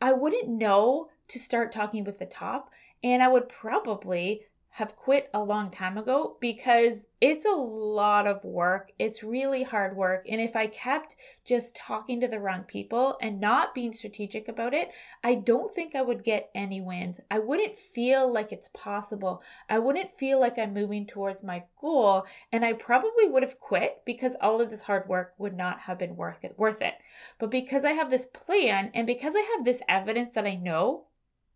I 0.00 0.12
wouldn't 0.12 0.48
know 0.48 1.08
to 1.28 1.38
start 1.38 1.72
talking 1.72 2.04
with 2.04 2.18
the 2.18 2.26
top 2.26 2.70
and 3.02 3.22
I 3.22 3.28
would 3.28 3.48
probably 3.48 4.42
have 4.76 4.94
quit 4.94 5.30
a 5.32 5.42
long 5.42 5.70
time 5.70 5.96
ago 5.96 6.36
because 6.38 7.06
it's 7.18 7.46
a 7.46 7.50
lot 7.50 8.26
of 8.26 8.44
work. 8.44 8.92
It's 8.98 9.22
really 9.22 9.62
hard 9.62 9.96
work. 9.96 10.26
And 10.28 10.38
if 10.38 10.54
I 10.54 10.66
kept 10.66 11.16
just 11.46 11.74
talking 11.74 12.20
to 12.20 12.28
the 12.28 12.40
wrong 12.40 12.64
people 12.64 13.16
and 13.22 13.40
not 13.40 13.74
being 13.74 13.94
strategic 13.94 14.48
about 14.48 14.74
it, 14.74 14.90
I 15.24 15.36
don't 15.36 15.74
think 15.74 15.94
I 15.94 16.02
would 16.02 16.22
get 16.22 16.50
any 16.54 16.82
wins. 16.82 17.20
I 17.30 17.38
wouldn't 17.38 17.78
feel 17.78 18.30
like 18.30 18.52
it's 18.52 18.68
possible. 18.74 19.42
I 19.70 19.78
wouldn't 19.78 20.18
feel 20.18 20.38
like 20.38 20.58
I'm 20.58 20.74
moving 20.74 21.06
towards 21.06 21.42
my 21.42 21.64
goal. 21.80 22.26
And 22.52 22.62
I 22.62 22.74
probably 22.74 23.28
would 23.28 23.42
have 23.42 23.58
quit 23.58 24.02
because 24.04 24.34
all 24.42 24.60
of 24.60 24.68
this 24.68 24.82
hard 24.82 25.08
work 25.08 25.32
would 25.38 25.56
not 25.56 25.80
have 25.80 25.98
been 25.98 26.16
worth 26.16 26.44
it. 26.44 26.58
Worth 26.58 26.82
it. 26.82 26.96
But 27.38 27.50
because 27.50 27.86
I 27.86 27.92
have 27.92 28.10
this 28.10 28.26
plan 28.26 28.90
and 28.92 29.06
because 29.06 29.32
I 29.34 29.56
have 29.56 29.64
this 29.64 29.80
evidence 29.88 30.32
that 30.34 30.44
I 30.44 30.54
know 30.54 31.06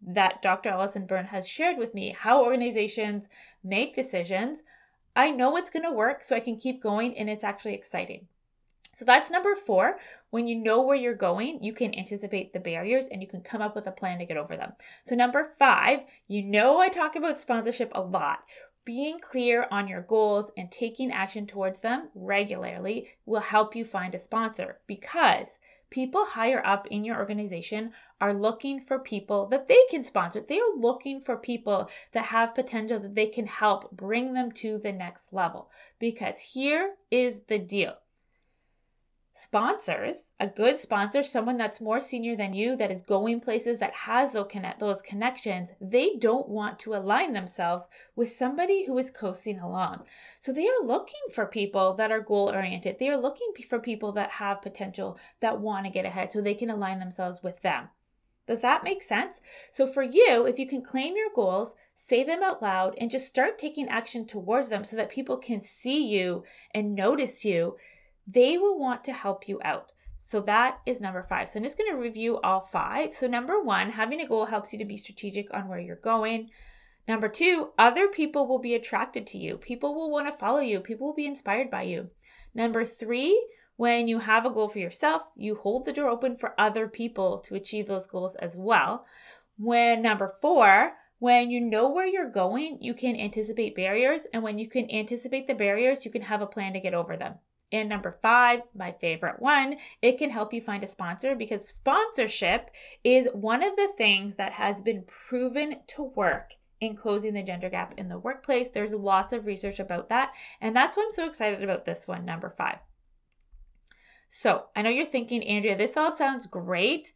that 0.03 0.43
Dr. 0.43 0.71
Alyson 0.71 1.07
Byrne 1.07 1.27
has 1.27 1.47
shared 1.47 1.77
with 1.77 1.95
me 1.95 2.15
how 2.17 2.43
organizations 2.43 3.29
make 3.63 3.95
decisions, 3.95 4.61
I 5.15 5.31
know 5.31 5.57
it's 5.57 5.71
going 5.71 5.85
to 5.85 5.93
work 5.93 6.25
so 6.25 6.37
I 6.37 6.41
can 6.41 6.57
keep 6.57 6.83
going 6.83 7.17
and 7.17 7.29
it's 7.29 7.45
actually 7.45 7.75
exciting. 7.75 8.27
So 8.95 9.05
that's 9.05 9.31
number 9.31 9.57
four. 9.57 9.99
When 10.31 10.47
you 10.47 10.57
know 10.57 10.83
where 10.83 10.97
you're 10.97 11.15
going, 11.15 11.63
you 11.63 11.73
can 11.73 11.95
anticipate 11.95 12.53
the 12.53 12.61
barriers 12.61 13.09
and 13.09 13.23
you 13.23 13.29
can 13.29 13.41
come 13.41 13.63
up 13.63 13.75
with 13.75 13.87
a 13.87 13.93
plan 13.93 14.19
to 14.19 14.27
get 14.27 14.37
over 14.37 14.57
them. 14.57 14.75
So, 15.05 15.15
number 15.15 15.53
five, 15.59 16.01
you 16.29 16.43
know, 16.43 16.81
I 16.81 16.89
talk 16.89 17.17
about 17.17 17.41
sponsorship 17.41 17.91
a 17.95 18.03
lot. 18.03 18.41
Being 18.85 19.19
clear 19.19 19.67
on 19.71 19.89
your 19.89 20.03
goals 20.03 20.51
and 20.57 20.71
taking 20.71 21.13
action 21.13 21.47
towards 21.47 21.81
them 21.81 22.11
regularly 22.15 23.09
will 23.25 23.41
help 23.41 23.75
you 23.75 23.85
find 23.85 24.15
a 24.15 24.19
sponsor 24.19 24.81
because 24.87 25.59
people 25.91 26.25
higher 26.25 26.65
up 26.65 26.87
in 26.87 27.05
your 27.05 27.19
organization 27.19 27.93
are 28.21 28.33
looking 28.33 28.81
for 28.81 28.99
people 28.99 29.47
that 29.49 29.69
they 29.69 29.81
can 29.91 30.05
sponsor. 30.05 30.41
They 30.41 30.59
are 30.59 30.77
looking 30.77 31.21
for 31.21 31.37
people 31.37 31.91
that 32.13 32.27
have 32.27 32.55
potential 32.55 33.01
that 33.01 33.15
they 33.15 33.27
can 33.27 33.47
help 33.47 33.91
bring 33.91 34.35
them 34.35 34.53
to 34.53 34.79
the 34.79 34.93
next 34.93 35.33
level. 35.33 35.71
Because 35.99 36.39
here 36.39 36.95
is 37.11 37.41
the 37.49 37.59
deal 37.59 37.97
sponsors, 39.41 40.33
a 40.39 40.47
good 40.47 40.79
sponsor, 40.79 41.23
someone 41.23 41.57
that's 41.57 41.81
more 41.81 42.01
senior 42.01 42.37
than 42.37 42.53
you, 42.53 42.77
that 42.77 42.91
is 42.91 43.01
going 43.03 43.41
places, 43.41 43.79
that 43.79 43.95
has 43.95 44.33
those, 44.33 45.03
connections, 45.03 45.73
they 45.81 46.17
don't 46.19 46.49
want 46.49 46.79
to 46.79 46.95
align 46.95 47.33
themselves 47.33 47.89
with 48.15 48.29
somebody 48.29 48.85
who 48.85 48.99
is 48.99 49.11
coasting 49.11 49.59
along. 49.59 50.05
So 50.39 50.53
they 50.53 50.69
are 50.69 50.85
looking 50.85 51.21
for 51.33 51.47
people 51.47 51.95
that 51.95 52.13
are 52.13 52.21
goal 52.21 52.51
oriented. 52.51 52.99
They 52.99 53.09
are 53.09 53.21
looking 53.21 53.53
for 53.69 53.79
people 53.79 54.13
that 54.13 54.33
have 54.33 54.63
potential, 54.63 55.19
that 55.41 55.61
want 55.61 55.87
to 55.87 55.91
get 55.91 56.05
ahead 56.05 56.33
so 56.33 56.41
they 56.41 56.55
can 56.55 56.71
align 56.71 56.99
themselves 56.99 57.43
with 57.43 57.63
them. 57.63 57.89
Does 58.47 58.63
that 58.63 58.83
make 58.83 59.01
sense? 59.01 59.41
So, 59.71 59.87
for 59.87 60.03
you, 60.03 60.45
if 60.45 60.59
you 60.59 60.67
can 60.67 60.83
claim 60.83 61.15
your 61.15 61.29
goals, 61.33 61.77
say 61.95 62.25
them 62.25 62.43
out 62.43 62.61
loud, 62.61 62.97
and 62.99 63.09
just 63.09 63.29
start 63.29 63.59
taking 63.59 63.89
action 63.89 64.27
towards 64.27 64.71
them 64.71 64.83
so 64.83 64.97
that 64.97 65.09
people 65.09 65.37
can 65.37 65.61
see 65.61 66.05
you 66.05 66.43
and 66.75 66.97
notice 66.97 67.45
you, 67.45 67.77
they 68.33 68.59
will 68.59 68.79
want 68.79 69.05
to 69.05 69.13
help 69.13 69.49
you 69.49 69.61
out. 69.65 69.93
So 70.19 70.41
that 70.43 70.81
is 70.85 71.01
number 71.01 71.23
five. 71.23 71.49
So 71.49 71.59
I'm 71.59 71.65
just 71.65 71.79
going 71.79 71.91
to 71.91 71.97
review 71.97 72.39
all 72.41 72.61
five. 72.61 73.15
So, 73.15 73.27
number 73.27 73.63
one, 73.63 73.91
having 73.91 74.21
a 74.21 74.29
goal 74.29 74.47
helps 74.47 74.73
you 74.73 74.79
to 74.79 74.85
be 74.85 74.97
strategic 74.97 75.53
on 75.55 75.67
where 75.67 75.81
you're 75.81 75.97
going. 75.97 76.51
Number 77.09 77.29
two, 77.29 77.71
other 77.79 78.07
people 78.07 78.47
will 78.47 78.59
be 78.59 78.75
attracted 78.75 79.27
to 79.29 79.39
you. 79.39 79.57
People 79.57 79.95
will 79.95 80.11
want 80.11 80.27
to 80.27 80.39
follow 80.39 80.61
you. 80.61 80.81
People 80.81 81.07
will 81.07 81.15
be 81.15 81.27
inspired 81.27 81.71
by 81.71 81.83
you. 81.83 82.11
Number 82.55 82.85
three, 82.85 83.43
when 83.77 84.09
you 84.09 84.19
have 84.19 84.45
a 84.45 84.51
goal 84.51 84.69
for 84.69 84.79
yourself, 84.79 85.23
you 85.37 85.55
hold 85.55 85.87
the 85.87 85.93
door 85.93 86.11
open 86.11 86.37
for 86.37 86.55
other 86.59 86.87
people 86.87 87.39
to 87.47 87.55
achieve 87.55 87.89
those 87.89 88.07
goals 88.07 88.35
as 88.37 88.55
well. 88.57 89.07
When 89.57 90.03
number 90.03 90.29
four, 90.29 90.93
when 91.19 91.51
you 91.51 91.61
know 91.61 91.89
where 91.89 92.07
you're 92.07 92.31
going, 92.31 92.79
you 92.83 92.93
can 92.93 93.17
anticipate 93.17 93.75
barriers. 93.75 94.27
And 94.35 94.43
when 94.43 94.59
you 94.59 94.69
can 94.69 94.91
anticipate 94.91 95.47
the 95.47 95.55
barriers, 95.55 96.05
you 96.05 96.11
can 96.11 96.23
have 96.23 96.43
a 96.43 96.47
plan 96.47 96.75
to 96.75 96.81
get 96.81 96.95
over 96.95 97.17
them. 97.17 97.37
And 97.73 97.89
number 97.89 98.11
five, 98.11 98.63
my 98.75 98.93
favorite 98.93 99.41
one, 99.41 99.77
it 100.03 100.19
can 100.19 100.31
help 100.31 100.53
you 100.53 100.61
find 100.61 100.83
a 100.83 100.89
sponsor 100.89 101.37
because 101.37 101.69
sponsorship 101.69 102.71
is 103.05 103.29
one 103.33 103.63
of 103.63 103.77
the 103.77 103.93
things 103.97 104.37
that 104.37 104.53
has 104.53 104.83
been 104.83 105.05
proven 105.29 105.77
to 105.89 106.03
work 106.03 106.55
in 106.81 106.97
closing 106.97 107.35
the 107.35 107.43
gender 107.43 107.71
gap 107.71 107.95
in 107.97 108.09
the 108.09 108.19
workplace. 108.19 108.69
There's 108.69 108.93
lots 108.93 109.33
of 109.33 109.47
research 109.47 109.79
about 109.79 110.09
that. 110.09 110.33
And 110.61 110.75
that's 110.75 110.97
why 110.97 111.05
I'm 111.05 111.13
so 111.13 111.27
excited 111.27 111.63
about 111.63 111.85
this 111.85 112.09
one, 112.09 112.25
number 112.25 112.51
five. 112.51 112.79
So 114.29 114.67
I 114.75 114.83
know 114.83 114.91
you're 114.91 115.07
thinking, 115.07 115.45
Andrea, 115.45 115.77
this 115.77 115.97
all 115.97 116.17
sounds 116.17 116.47
great, 116.47 117.13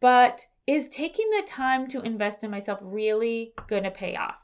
but 0.00 0.46
is 0.66 0.88
taking 0.88 1.30
the 1.30 1.46
time 1.46 1.88
to 1.88 2.02
invest 2.02 2.44
in 2.44 2.50
myself 2.50 2.78
really 2.82 3.54
going 3.68 3.84
to 3.84 3.90
pay 3.90 4.16
off? 4.16 4.36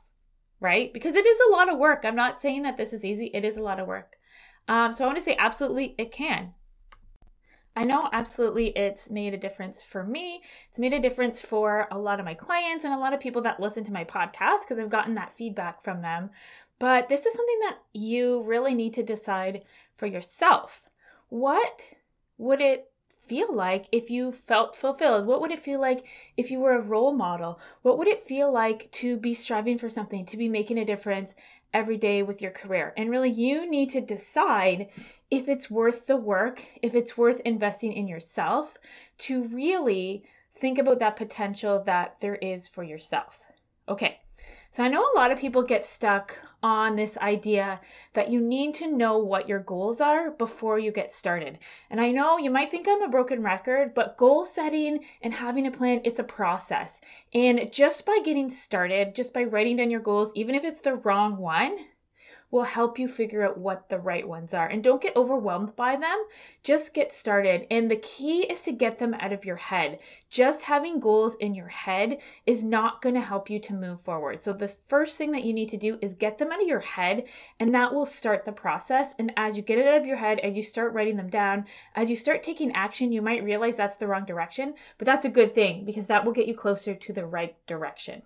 Right? 0.59 0.93
Because 0.93 1.15
it 1.15 1.27
is 1.27 1.39
a 1.47 1.53
lot 1.53 1.71
of 1.71 1.79
work. 1.79 2.01
I'm 2.05 2.17
not 2.17 2.41
saying 2.41 2.63
that 2.63 2.79
this 2.79 2.93
is 2.93 3.05
easy, 3.05 3.31
it 3.35 3.45
is 3.45 3.57
a 3.57 3.63
lot 3.63 3.79
of 3.79 3.87
work. 3.87 4.16
Um, 4.69 4.93
so 4.93 5.05
I 5.05 5.07
want 5.07 5.19
to 5.19 5.25
say 5.25 5.37
absolutely 5.39 5.95
it 5.99 6.13
can. 6.13 6.55
I 7.77 7.85
know 7.85 8.09
absolutely 8.11 8.69
it's 8.69 9.11
made 9.11 9.35
a 9.35 9.39
difference 9.39 9.83
for 9.83 10.03
me. 10.03 10.41
It's 10.71 10.79
made 10.79 10.95
a 10.95 11.01
difference 11.01 11.43
for 11.43 11.87
a 11.91 11.99
lot 11.99 12.19
of 12.19 12.25
my 12.25 12.33
clients 12.33 12.85
and 12.85 12.95
a 12.95 12.99
lot 12.99 13.13
of 13.13 13.21
people 13.21 13.43
that 13.43 13.61
listen 13.61 13.85
to 13.85 13.93
my 13.93 14.05
podcast 14.05 14.61
because 14.63 14.79
I've 14.79 14.89
gotten 14.89 15.15
that 15.17 15.37
feedback 15.37 15.85
from 15.85 16.01
them. 16.01 16.31
But 16.79 17.11
this 17.11 17.27
is 17.27 17.35
something 17.35 17.61
that 17.61 17.79
you 17.93 18.43
really 18.45 18.75
need 18.75 18.95
to 18.95 19.03
decide 19.03 19.63
for 19.95 20.07
yourself. 20.07 20.89
What 21.29 21.83
would 22.39 22.63
it 22.63 22.91
feel 23.27 23.55
like 23.55 23.87
if 23.93 24.11
you 24.11 24.33
felt 24.33 24.77
fulfilled? 24.77 25.27
What 25.27 25.41
would 25.41 25.51
it 25.51 25.63
feel 25.63 25.81
like 25.81 26.07
if 26.37 26.51
you 26.51 26.61
were 26.61 26.75
a 26.75 26.81
role 26.81 27.13
model? 27.13 27.61
What 27.83 27.99
would 27.99 28.09
it 28.09 28.27
feel 28.27 28.53
like 28.53 28.91
to 28.93 29.17
be 29.17 29.35
striving 29.35 29.79
for 29.79 29.91
something, 29.91 30.27
to 30.27 30.37
be 30.37 30.49
making 30.49 30.79
a 30.79 30.85
difference 30.85 31.35
every 31.77 31.99
day 31.99 32.23
with 32.23 32.41
your 32.41 32.51
career. 32.51 32.95
And 32.97 33.11
really, 33.11 33.31
you 33.31 33.69
need 33.69 33.91
to 33.91 34.01
decide 34.01 34.89
if 35.31 35.47
it's 35.47 35.71
worth 35.71 36.07
the 36.07 36.17
work, 36.17 36.65
if 36.83 36.95
it's 36.95 37.19
worth 37.19 37.41
investing 37.41 37.93
in 37.93 38.09
yourself 38.09 38.79
to 39.19 39.45
really 39.45 40.25
think 40.55 40.79
about 40.79 41.01
that 41.01 41.17
potential 41.17 41.83
that 41.85 42.17
there 42.21 42.37
is 42.37 42.67
for 42.67 42.83
yourself. 42.83 43.41
Okay, 43.89 44.21
so 44.73 44.85
I 44.85 44.89
know 44.89 45.03
a 45.03 45.17
lot 45.17 45.31
of 45.31 45.39
people 45.39 45.63
get 45.63 45.85
stuck 45.85 46.39
on 46.63 46.97
this 46.97 47.17
idea 47.19 47.81
that 48.15 48.31
you 48.31 48.41
need 48.41 48.75
to 48.77 48.91
know 48.91 49.19
what 49.19 49.49
your 49.49 49.61
goals 49.61 50.01
are 50.01 50.31
before 50.31 50.79
you 50.79 50.91
get 50.91 51.13
started. 51.13 51.59
And 51.91 52.01
I 52.01 52.11
know 52.11 52.39
you 52.39 52.51
might 52.51 52.71
think 52.71 52.87
I'm 52.89 53.03
a 53.03 53.09
broken 53.09 53.43
record, 53.43 53.95
but 53.95 54.17
goal 54.17 54.45
setting 54.45 55.05
and 55.23 55.35
having 55.35 55.67
a 55.67 55.71
plan, 55.71 56.01
it's 56.05 56.19
a 56.19 56.25
process. 56.25 57.01
And 57.33 57.73
just 57.73 58.07
by 58.07 58.21
getting 58.25 58.51
started, 58.51 59.15
just 59.15 59.33
by 59.33 59.45
writing 59.45 59.77
down 59.77 59.91
your 59.91 60.01
goals, 60.01 60.33
even 60.35 60.55
if 60.55 60.65
it's 60.65 60.81
the 60.81 60.95
wrong 60.95 61.37
one, 61.37 61.77
will 62.51 62.65
help 62.65 62.99
you 62.99 63.09
figure 63.09 63.43
out 63.43 63.59
what 63.59 63.89
the 63.89 63.99
right 63.99 64.27
ones 64.27 64.55
are. 64.55 64.67
And 64.67 64.83
don't 64.83 65.03
get 65.03 65.17
overwhelmed 65.17 65.75
by 65.75 65.97
them. 65.97 66.25
Just 66.63 66.95
get 66.95 67.13
started. 67.13 67.67
And 67.71 67.91
the 67.91 67.97
key 67.97 68.43
is 68.43 68.63
to 68.63 68.73
get 68.73 68.99
them 68.99 69.15
out 69.15 69.33
of 69.33 69.45
your 69.45 69.57
head. 69.57 69.99
Just 70.31 70.63
having 70.65 71.01
goals 71.01 71.37
in 71.37 71.55
your 71.55 71.69
head 71.69 72.19
is 72.47 72.65
not 72.65 73.01
going 73.01 73.15
to 73.15 73.21
help 73.21 73.49
you 73.49 73.59
to 73.61 73.75
move 73.75 74.01
forward. 74.01 74.43
So, 74.43 74.53
the 74.53 74.75
first 74.89 75.17
thing 75.17 75.33
that 75.33 75.45
you 75.45 75.53
need 75.53 75.69
to 75.71 75.77
do 75.77 75.99
is 76.03 76.15
get 76.15 76.39
them 76.39 76.51
out 76.53 76.61
of 76.61 76.69
your 76.69 76.81
head, 76.81 77.25
and 77.61 77.75
that 77.75 77.95
will 77.95 78.07
start 78.07 78.45
the 78.45 78.53
process. 78.53 79.15
And 79.19 79.33
as 79.37 79.57
you 79.57 79.63
get 79.63 79.79
it 79.79 79.87
out 79.87 79.99
of 79.99 80.07
your 80.07 80.17
head 80.17 80.41
and 80.41 80.57
you 80.57 80.63
start 80.63 80.93
writing 80.93 81.17
them 81.17 81.31
down, 81.31 81.67
as 81.95 82.11
you 82.11 82.17
start 82.17 82.43
taking 82.43 82.73
action, 82.73 83.13
you 83.13 83.23
might 83.23 83.45
realize 83.45 83.77
that's 83.77 83.97
the 83.97 84.09
wrong 84.09 84.25
direction, 84.25 84.75
but 84.99 85.07
that's 85.07 85.25
a 85.25 85.31
good 85.31 85.55
thing 85.55 85.85
because 85.85 86.07
that 86.07 86.25
will 86.25 86.33
get 86.33 86.49
you 86.49 86.55
closer 86.55 86.95
to 86.95 87.13
the 87.13 87.27
right 87.27 87.57
direction. 87.67 88.23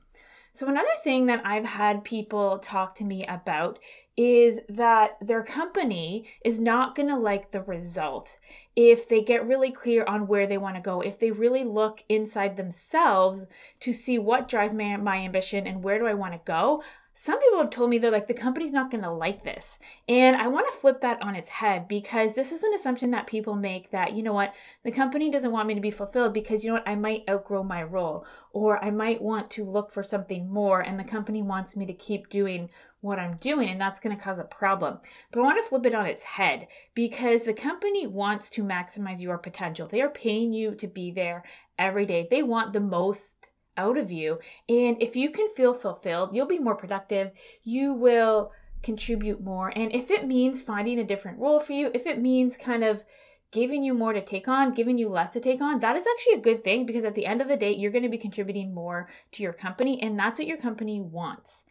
So, 0.60 0.68
another 0.68 0.88
thing 1.02 1.24
that 1.24 1.40
I've 1.42 1.64
had 1.64 2.04
people 2.04 2.58
talk 2.58 2.94
to 2.96 3.04
me 3.04 3.24
about 3.26 3.78
is 4.14 4.60
that 4.68 5.16
their 5.22 5.42
company 5.42 6.26
is 6.44 6.60
not 6.60 6.94
going 6.94 7.08
to 7.08 7.16
like 7.16 7.50
the 7.50 7.62
result 7.62 8.36
if 8.76 9.08
they 9.08 9.22
get 9.22 9.46
really 9.46 9.72
clear 9.72 10.04
on 10.04 10.26
where 10.26 10.46
they 10.46 10.58
want 10.58 10.76
to 10.76 10.82
go, 10.82 11.00
if 11.00 11.18
they 11.18 11.30
really 11.30 11.64
look 11.64 12.04
inside 12.10 12.58
themselves 12.58 13.46
to 13.80 13.94
see 13.94 14.18
what 14.18 14.50
drives 14.50 14.74
my, 14.74 14.98
my 14.98 15.16
ambition 15.16 15.66
and 15.66 15.82
where 15.82 15.98
do 15.98 16.06
I 16.06 16.12
want 16.12 16.34
to 16.34 16.40
go. 16.44 16.82
Some 17.22 17.38
people 17.38 17.59
have 17.59 17.68
told 17.68 17.90
me 17.90 17.98
they're 17.98 18.11
like, 18.11 18.28
the 18.28 18.33
company's 18.33 18.72
not 18.72 18.90
going 18.90 19.04
to 19.04 19.11
like 19.11 19.44
this. 19.44 19.78
And 20.09 20.37
I 20.37 20.46
want 20.46 20.72
to 20.72 20.78
flip 20.80 21.02
that 21.02 21.20
on 21.20 21.35
its 21.35 21.50
head 21.50 21.87
because 21.87 22.33
this 22.33 22.50
is 22.50 22.62
an 22.62 22.72
assumption 22.72 23.11
that 23.11 23.26
people 23.26 23.54
make 23.54 23.90
that, 23.90 24.14
you 24.14 24.22
know 24.22 24.33
what, 24.33 24.54
the 24.85 24.90
company 24.90 25.30
doesn't 25.30 25.52
want 25.52 25.68
me 25.68 25.74
to 25.74 25.83
be 25.83 25.90
fulfilled 25.90 26.33
because, 26.33 26.64
you 26.64 26.70
know 26.70 26.76
what, 26.76 26.88
I 26.88 26.94
might 26.94 27.28
outgrow 27.28 27.62
my 27.62 27.83
role 27.83 28.24
or 28.54 28.83
I 28.83 28.90
might 28.90 29.20
want 29.20 29.50
to 29.50 29.66
look 29.66 29.92
for 29.92 30.02
something 30.02 30.50
more 30.50 30.80
and 30.80 30.98
the 30.98 31.04
company 31.04 31.42
wants 31.42 31.76
me 31.76 31.85
to 31.85 31.92
keep 31.92 32.30
doing 32.30 32.70
what 33.02 33.18
I'm 33.18 33.37
doing, 33.37 33.68
and 33.68 33.80
that's 33.80 34.00
going 34.00 34.16
to 34.16 34.22
cause 34.22 34.38
a 34.38 34.44
problem. 34.44 34.98
But 35.30 35.40
I 35.40 35.42
want 35.42 35.62
to 35.62 35.68
flip 35.68 35.85
it 35.87 35.94
on 35.94 36.06
its 36.06 36.22
head 36.22 36.68
because 36.94 37.42
the 37.42 37.52
company 37.52 38.06
wants 38.06 38.48
to 38.50 38.64
maximize 38.64 39.20
your 39.20 39.38
potential. 39.38 39.88
They 39.88 40.02
are 40.02 40.11
paying 40.11 40.52
you 40.54 40.74
to 40.74 40.87
be 40.87 41.11
there 41.11 41.44
every 41.78 42.06
day, 42.06 42.28
they 42.30 42.42
want 42.42 42.72
the 42.72 42.80
most 42.80 43.49
out 43.80 43.98
of 43.98 44.12
you. 44.12 44.38
And 44.68 45.00
if 45.00 45.16
you 45.16 45.30
can 45.30 45.48
feel 45.56 45.74
fulfilled, 45.74 46.34
you'll 46.34 46.46
be 46.46 46.58
more 46.58 46.76
productive. 46.76 47.32
You 47.64 47.92
will 47.94 48.52
contribute 48.82 49.40
more. 49.42 49.72
And 49.74 49.92
if 49.92 50.10
it 50.10 50.26
means 50.26 50.60
finding 50.60 50.98
a 50.98 51.04
different 51.04 51.38
role 51.38 51.60
for 51.60 51.72
you, 51.72 51.90
if 51.94 52.06
it 52.06 52.20
means 52.20 52.56
kind 52.56 52.84
of 52.84 53.04
giving 53.52 53.82
you 53.82 53.94
more 53.94 54.12
to 54.12 54.24
take 54.24 54.48
on, 54.48 54.74
giving 54.74 54.96
you 54.96 55.08
less 55.08 55.32
to 55.32 55.40
take 55.40 55.60
on, 55.60 55.80
that 55.80 55.96
is 55.96 56.04
actually 56.12 56.34
a 56.34 56.42
good 56.42 56.62
thing 56.62 56.86
because 56.86 57.04
at 57.04 57.14
the 57.14 57.26
end 57.26 57.40
of 57.40 57.48
the 57.48 57.56
day, 57.56 57.72
you're 57.72 57.90
going 57.90 58.04
to 58.04 58.08
be 58.08 58.18
contributing 58.18 58.72
more 58.72 59.08
to 59.32 59.42
your 59.42 59.52
company, 59.52 60.00
and 60.00 60.18
that's 60.18 60.38
what 60.38 60.48
your 60.48 60.56
company 60.56 61.00
wants. 61.00 61.62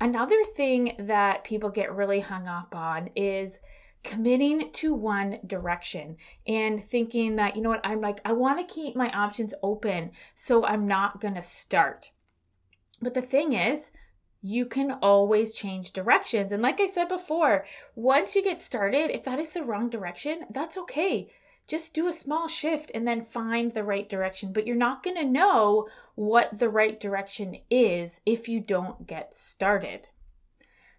Another 0.00 0.42
thing 0.56 0.94
that 0.98 1.44
people 1.44 1.70
get 1.70 1.94
really 1.94 2.20
hung 2.20 2.48
up 2.48 2.74
on 2.74 3.10
is 3.14 3.60
committing 4.06 4.70
to 4.72 4.94
one 4.94 5.40
direction 5.44 6.16
and 6.46 6.82
thinking 6.82 7.34
that, 7.36 7.56
you 7.56 7.62
know 7.62 7.70
what, 7.70 7.84
I'm 7.84 8.00
like, 8.00 8.20
I 8.24 8.32
want 8.32 8.58
to 8.58 8.74
keep 8.74 8.94
my 8.94 9.10
options 9.10 9.52
open, 9.64 10.12
so 10.36 10.64
I'm 10.64 10.86
not 10.86 11.20
going 11.20 11.34
to 11.34 11.42
start. 11.42 12.12
But 13.02 13.14
the 13.14 13.22
thing 13.22 13.52
is, 13.52 13.90
you 14.40 14.64
can 14.64 14.92
always 15.02 15.54
change 15.54 15.92
directions. 15.92 16.52
And 16.52 16.62
like 16.62 16.80
I 16.80 16.86
said 16.86 17.08
before, 17.08 17.66
once 17.96 18.36
you 18.36 18.44
get 18.44 18.62
started, 18.62 19.10
if 19.10 19.24
that 19.24 19.40
is 19.40 19.52
the 19.52 19.64
wrong 19.64 19.90
direction, 19.90 20.42
that's 20.50 20.78
okay. 20.78 21.32
Just 21.66 21.92
do 21.92 22.06
a 22.06 22.12
small 22.12 22.46
shift 22.46 22.92
and 22.94 23.08
then 23.08 23.24
find 23.24 23.74
the 23.74 23.82
right 23.82 24.08
direction. 24.08 24.52
But 24.52 24.68
you're 24.68 24.76
not 24.76 25.02
going 25.02 25.16
to 25.16 25.24
know 25.24 25.88
what 26.14 26.60
the 26.60 26.68
right 26.68 27.00
direction 27.00 27.56
is 27.68 28.20
if 28.24 28.48
you 28.48 28.60
don't 28.60 29.08
get 29.08 29.34
started. 29.34 30.06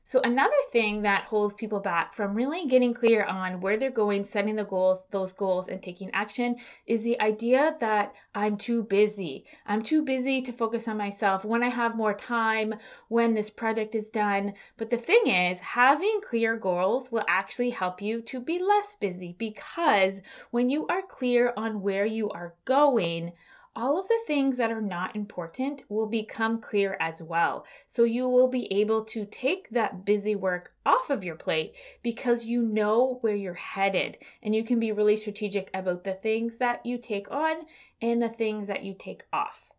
So, 0.08 0.22
another 0.24 0.56
thing 0.72 1.02
that 1.02 1.26
holds 1.26 1.54
people 1.54 1.82
back 1.82 2.14
from 2.14 2.34
really 2.34 2.66
getting 2.66 2.94
clear 2.94 3.26
on 3.26 3.60
where 3.60 3.76
they're 3.76 3.92
going, 3.92 4.24
setting 4.24 4.56
the 4.56 4.64
goals, 4.64 5.06
those 5.12 5.34
goals, 5.34 5.68
and 5.68 5.84
taking 5.84 6.10
action 6.14 6.56
is 6.86 7.04
the 7.04 7.20
idea 7.20 7.76
that 7.82 8.14
I'm 8.34 8.56
too 8.56 8.84
busy. 8.84 9.44
I'm 9.66 9.84
too 9.84 10.06
busy 10.06 10.42
to 10.44 10.54
focus 10.54 10.88
on 10.88 10.96
myself 10.96 11.44
when 11.44 11.62
I 11.62 11.68
have 11.68 11.98
more 11.98 12.14
time, 12.14 12.76
when 13.10 13.34
this 13.34 13.50
project 13.50 13.96
is 13.96 14.10
done. 14.10 14.54
But 14.78 14.92
the 14.92 14.96
thing 14.96 15.28
is, 15.28 15.60
having 15.60 16.22
clear 16.26 16.56
goals 16.56 17.12
will 17.12 17.26
actually 17.28 17.72
help 17.72 18.02
you 18.02 18.22
to 18.22 18.40
be 18.40 18.64
less 18.64 18.96
busy 18.96 19.36
because 19.38 20.22
when 20.52 20.70
you 20.70 20.88
are 20.88 21.02
clear 21.02 21.52
on 21.58 21.82
where 21.82 22.06
you 22.06 22.30
are 22.30 22.54
going, 22.64 23.34
all 23.78 24.00
of 24.00 24.08
the 24.08 24.20
things 24.26 24.58
that 24.58 24.72
are 24.72 24.82
not 24.82 25.16
important 25.16 25.84
will 25.88 26.08
become 26.08 26.60
clear 26.60 26.98
as 27.00 27.22
well. 27.22 27.64
So 27.88 28.06
you 28.06 28.28
will 28.28 28.48
be 28.48 28.74
able 28.74 29.06
to 29.06 29.24
take 29.26 29.70
that 29.70 30.04
busy 30.04 30.36
work 30.36 30.74
off 30.84 31.12
of 31.12 31.24
your 31.24 31.36
plate 31.36 31.76
because 32.02 32.44
you 32.44 32.64
know 32.64 33.20
where 33.22 33.36
you're 33.36 33.54
headed 33.54 34.18
and 34.42 34.56
you 34.56 34.64
can 34.64 34.80
be 34.80 34.92
really 34.92 35.16
strategic 35.16 35.70
about 35.76 36.04
the 36.04 36.16
things 36.16 36.58
that 36.58 36.88
you 36.88 36.98
take 36.98 37.30
on 37.30 37.68
and 38.02 38.20
the 38.20 38.30
things 38.30 38.68
that 38.68 38.84
you 38.84 38.96
take 38.98 39.26
off. 39.32 39.70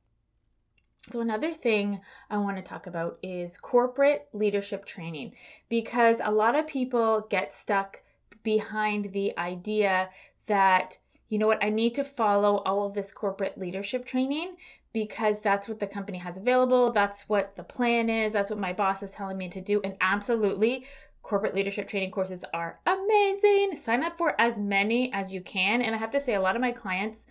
So, 1.03 1.21
another 1.21 1.53
thing 1.53 2.01
I 2.31 2.37
want 2.37 2.57
to 2.59 2.63
talk 2.63 2.87
about 2.87 3.19
is 3.23 3.57
corporate 3.57 4.29
leadership 4.33 4.85
training 4.85 5.33
because 5.69 6.21
a 6.23 6.31
lot 6.31 6.55
of 6.55 6.69
people 6.69 7.27
get 7.31 7.53
stuck 7.53 8.03
behind 8.45 9.13
the 9.13 9.37
idea 9.39 10.11
that 10.47 10.99
you 11.29 11.39
know 11.39 11.47
what, 11.47 11.63
I 11.63 11.71
need 11.71 11.95
to 11.97 12.05
follow 12.05 12.59
all 12.59 12.87
of 12.87 12.95
this 12.95 13.13
corporate 13.13 13.59
leadership 13.59 14.07
training 14.07 14.57
because 14.93 15.41
that's 15.41 15.69
what 15.69 15.81
the 15.81 15.87
company 15.87 16.19
has 16.19 16.37
available. 16.37 16.93
That's 16.93 17.29
what 17.29 17.55
the 17.57 17.63
plan 17.63 18.09
is. 18.09 18.33
That's 18.33 18.51
what 18.51 18.59
my 18.59 18.73
boss 18.73 19.03
is 19.03 19.11
telling 19.11 19.37
me 19.37 19.49
to 19.51 19.61
do. 19.61 19.81
And 19.85 19.97
absolutely, 20.01 20.87
corporate 21.23 21.55
leadership 21.55 21.89
training 21.89 22.11
courses 22.11 22.45
are 22.55 22.81
amazing. 22.87 23.77
Sign 23.77 24.03
up 24.03 24.17
for 24.17 24.41
as 24.41 24.59
many 24.59 25.13
as 25.13 25.33
you 25.33 25.43
can. 25.43 25.83
And 25.83 25.95
I 25.95 25.99
have 25.99 26.11
to 26.13 26.21
say, 26.21 26.35
a 26.35 26.41
lot 26.41 26.57
of 26.57 26.63
my 26.63 26.73
clients 26.73 27.27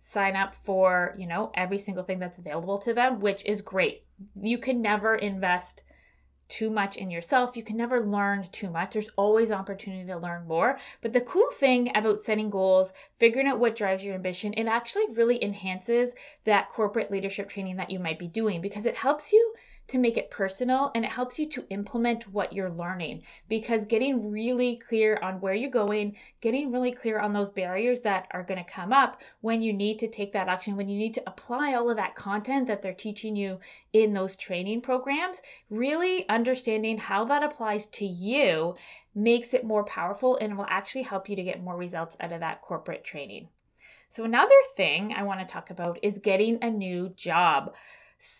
sign 0.00 0.36
up 0.36 0.54
for, 0.62 1.14
you 1.18 1.26
know, 1.26 1.50
every 1.54 1.78
single 1.78 2.04
thing 2.04 2.20
that's 2.20 2.38
available 2.38 2.78
to 2.78 2.94
them, 2.94 3.20
which 3.20 3.44
is 3.44 3.60
great. 3.60 4.04
You 4.40 4.58
can 4.58 4.80
never 4.80 5.16
invest 5.16 5.82
too 6.50 6.68
much 6.68 6.96
in 6.96 7.10
yourself. 7.10 7.56
You 7.56 7.62
can 7.62 7.76
never 7.76 8.04
learn 8.04 8.48
too 8.52 8.68
much. 8.68 8.92
There's 8.92 9.08
always 9.16 9.50
opportunity 9.50 10.06
to 10.06 10.18
learn 10.18 10.46
more. 10.46 10.78
But 11.00 11.12
the 11.12 11.20
cool 11.20 11.50
thing 11.52 11.90
about 11.94 12.22
setting 12.22 12.50
goals, 12.50 12.92
figuring 13.18 13.46
out 13.46 13.60
what 13.60 13.76
drives 13.76 14.04
your 14.04 14.14
ambition, 14.14 14.52
it 14.54 14.66
actually 14.66 15.06
really 15.12 15.42
enhances 15.42 16.12
that 16.44 16.72
corporate 16.72 17.10
leadership 17.10 17.48
training 17.48 17.76
that 17.76 17.90
you 17.90 17.98
might 17.98 18.18
be 18.18 18.28
doing 18.28 18.60
because 18.60 18.84
it 18.84 18.96
helps 18.96 19.32
you 19.32 19.54
to 19.90 19.98
make 19.98 20.16
it 20.16 20.30
personal 20.30 20.90
and 20.94 21.04
it 21.04 21.10
helps 21.10 21.38
you 21.38 21.48
to 21.48 21.66
implement 21.68 22.32
what 22.32 22.52
you're 22.52 22.70
learning 22.70 23.22
because 23.48 23.84
getting 23.84 24.30
really 24.30 24.76
clear 24.76 25.18
on 25.22 25.40
where 25.40 25.54
you're 25.54 25.70
going, 25.70 26.16
getting 26.40 26.72
really 26.72 26.92
clear 26.92 27.18
on 27.18 27.32
those 27.32 27.50
barriers 27.50 28.00
that 28.00 28.26
are 28.30 28.42
going 28.42 28.62
to 28.62 28.70
come 28.70 28.92
up 28.92 29.20
when 29.40 29.60
you 29.60 29.72
need 29.72 29.98
to 29.98 30.08
take 30.08 30.32
that 30.32 30.48
action, 30.48 30.76
when 30.76 30.88
you 30.88 30.98
need 30.98 31.14
to 31.14 31.22
apply 31.26 31.74
all 31.74 31.90
of 31.90 31.96
that 31.96 32.14
content 32.14 32.66
that 32.66 32.82
they're 32.82 32.94
teaching 32.94 33.36
you 33.36 33.58
in 33.92 34.12
those 34.12 34.36
training 34.36 34.80
programs, 34.80 35.36
really 35.68 36.28
understanding 36.28 36.98
how 36.98 37.24
that 37.24 37.42
applies 37.42 37.86
to 37.86 38.06
you 38.06 38.74
makes 39.14 39.52
it 39.52 39.64
more 39.64 39.84
powerful 39.84 40.36
and 40.36 40.56
will 40.56 40.66
actually 40.68 41.02
help 41.02 41.28
you 41.28 41.36
to 41.36 41.42
get 41.42 41.62
more 41.62 41.76
results 41.76 42.16
out 42.20 42.32
of 42.32 42.40
that 42.40 42.62
corporate 42.62 43.04
training. 43.04 43.48
So, 44.12 44.24
another 44.24 44.54
thing 44.76 45.14
I 45.16 45.22
want 45.22 45.40
to 45.40 45.46
talk 45.46 45.70
about 45.70 45.98
is 46.02 46.18
getting 46.18 46.58
a 46.62 46.70
new 46.70 47.10
job 47.10 47.72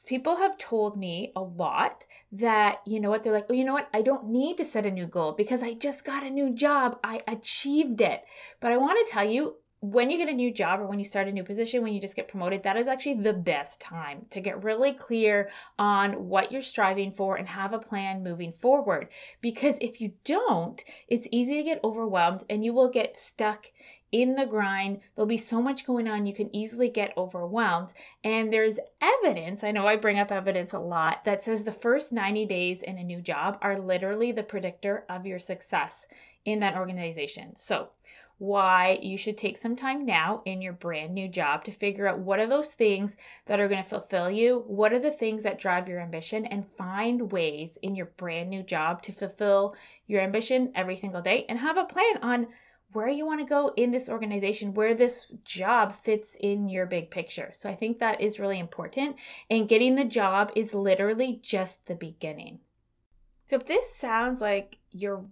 people 0.07 0.37
have 0.37 0.59
told 0.59 0.99
me 0.99 1.33
a 1.35 1.41
lot 1.41 2.07
that, 2.33 2.81
you 2.87 3.01
know 3.01 3.11
what, 3.11 3.23
they're 3.23 3.33
like, 3.33 3.47
oh, 3.49 3.55
you 3.55 3.65
know 3.65 3.73
what, 3.73 3.89
I 3.93 4.03
don't 4.03 4.29
need 4.29 4.57
to 4.59 4.65
set 4.65 4.87
a 4.87 4.91
new 4.91 5.07
goal 5.07 5.33
because 5.33 5.63
I 5.63 5.75
just 5.75 6.05
got 6.05 6.23
a 6.23 6.31
new 6.31 6.53
job. 6.53 6.99
I 7.03 7.21
achieved 7.27 8.01
it. 8.01 8.23
But 8.61 8.73
I 8.73 8.77
want 8.77 9.05
to 9.05 9.13
tell 9.13 9.29
you, 9.29 9.57
when 9.83 10.11
you 10.11 10.19
get 10.19 10.29
a 10.29 10.33
new 10.33 10.53
job 10.53 10.79
or 10.79 10.87
when 10.87 10.99
you 10.99 11.07
start 11.07 11.27
a 11.27 11.33
new 11.33 11.43
position, 11.43 11.83
when 11.83 11.95
you 11.95 12.01
just 12.03 12.15
get 12.15 12.29
promoted, 12.29 12.63
that 12.63 12.77
is 12.77 12.87
actually 12.87 13.15
the 13.15 13.33
best 13.33 13.81
time 13.81 14.27
to 14.29 14.39
get 14.39 14.63
really 14.63 14.93
clear 14.93 15.49
on 15.79 16.29
what 16.29 16.53
you're 16.53 16.61
striving 16.61 17.11
for 17.11 17.37
and 17.37 17.49
have 17.49 17.73
a 17.73 17.79
plan 17.79 18.23
moving 18.23 18.53
forward. 18.61 19.09
Because 19.41 19.79
if 19.81 19.99
you 19.99 20.13
don't, 20.25 20.85
it's 21.09 21.29
easy 21.33 21.57
to 21.57 21.63
get 21.63 21.81
overwhelmed 21.83 22.45
and 22.51 22.63
you 22.63 22.75
will 22.75 22.91
get 22.91 23.19
stuck 23.19 23.69
in 24.13 24.35
the 24.35 24.47
grind. 24.47 25.01
There'll 25.15 25.27
be 25.27 25.37
so 25.37 25.63
much 25.63 25.87
going 25.87 26.09
on, 26.09 26.27
you 26.27 26.35
can 26.35 26.55
easily 26.55 26.89
get 26.89 27.17
overwhelmed. 27.17 27.93
And 28.25 28.53
there's 28.53 28.79
evidence, 29.01 29.63
I 29.63 29.71
know 29.71 29.87
I 29.87 29.97
bring 29.97 30.19
up 30.19 30.33
evidence 30.33 30.73
a 30.73 30.79
lot, 30.79 31.25
that 31.25 31.43
says 31.43 31.65
the 31.65 31.73
first 31.73 32.13
90 32.13 32.47
days 32.47 32.83
in 32.83 32.99
a 32.99 33.05
new 33.05 33.21
job 33.21 33.59
are 33.63 33.79
literally 33.79 34.33
the 34.33 34.43
predictor 34.43 35.05
of 35.09 35.27
your 35.27 35.39
success 35.39 36.07
in 36.45 36.61
that 36.61 36.77
organization. 36.77 37.57
So, 37.57 37.89
why 38.39 38.99
you 39.03 39.19
should 39.19 39.37
take 39.37 39.59
some 39.59 39.77
time 39.77 40.07
now 40.07 40.41
in 40.47 40.63
your 40.63 40.73
brand 40.73 41.13
new 41.13 41.29
job 41.29 41.63
to 41.63 41.71
figure 41.71 42.09
out 42.09 42.19
what 42.19 42.39
are 42.39 42.47
those 42.47 42.73
things 42.73 43.15
that 43.45 43.61
are 43.61 43.69
going 43.69 43.83
to 43.83 43.89
fulfill 43.89 44.31
you, 44.31 44.65
what 44.67 44.95
are 44.95 44.99
the 44.99 45.11
things 45.11 45.43
that 45.43 45.59
drive 45.61 45.87
your 45.87 46.01
ambition, 46.01 46.47
and 46.47 46.65
find 46.79 47.31
ways 47.31 47.79
in 47.83 47.95
your 47.95 48.07
brand 48.17 48.49
new 48.49 48.63
job 48.63 49.03
to 49.03 49.13
fulfill 49.13 49.75
your 50.07 50.23
ambition 50.23 50.73
every 50.75 50.97
single 50.97 51.21
day 51.21 51.45
and 51.51 51.59
have 51.59 51.77
a 51.77 51.85
plan 51.85 52.17
on 52.23 52.47
where 52.93 53.09
you 53.09 53.25
want 53.27 53.41
to 53.41 53.47
go 53.47 53.73
in 53.77 53.91
this 53.91 54.09
organization, 54.09 54.75
where 54.75 54.95
this 54.95 55.27
job 55.45 55.95
fits 55.95 56.37
in 56.41 56.69
your 56.69 56.87
big 56.87 57.11
picture. 57.11 57.51
So 57.53 57.71
I 57.71 57.75
think 57.75 57.99
that 57.99 58.21
is 58.21 58.41
really 58.41 58.59
important. 58.59 59.17
And 59.49 59.69
getting 59.69 59.95
the 59.95 60.05
job 60.05 60.53
is 60.57 60.75
literally 60.75 61.39
just 61.43 61.87
the 61.87 61.95
beginning. 61.95 62.61
So 63.47 63.57
if 63.57 63.67
this 63.67 63.95
sounds 63.97 64.41
like 64.41 64.79
you're 64.91 65.25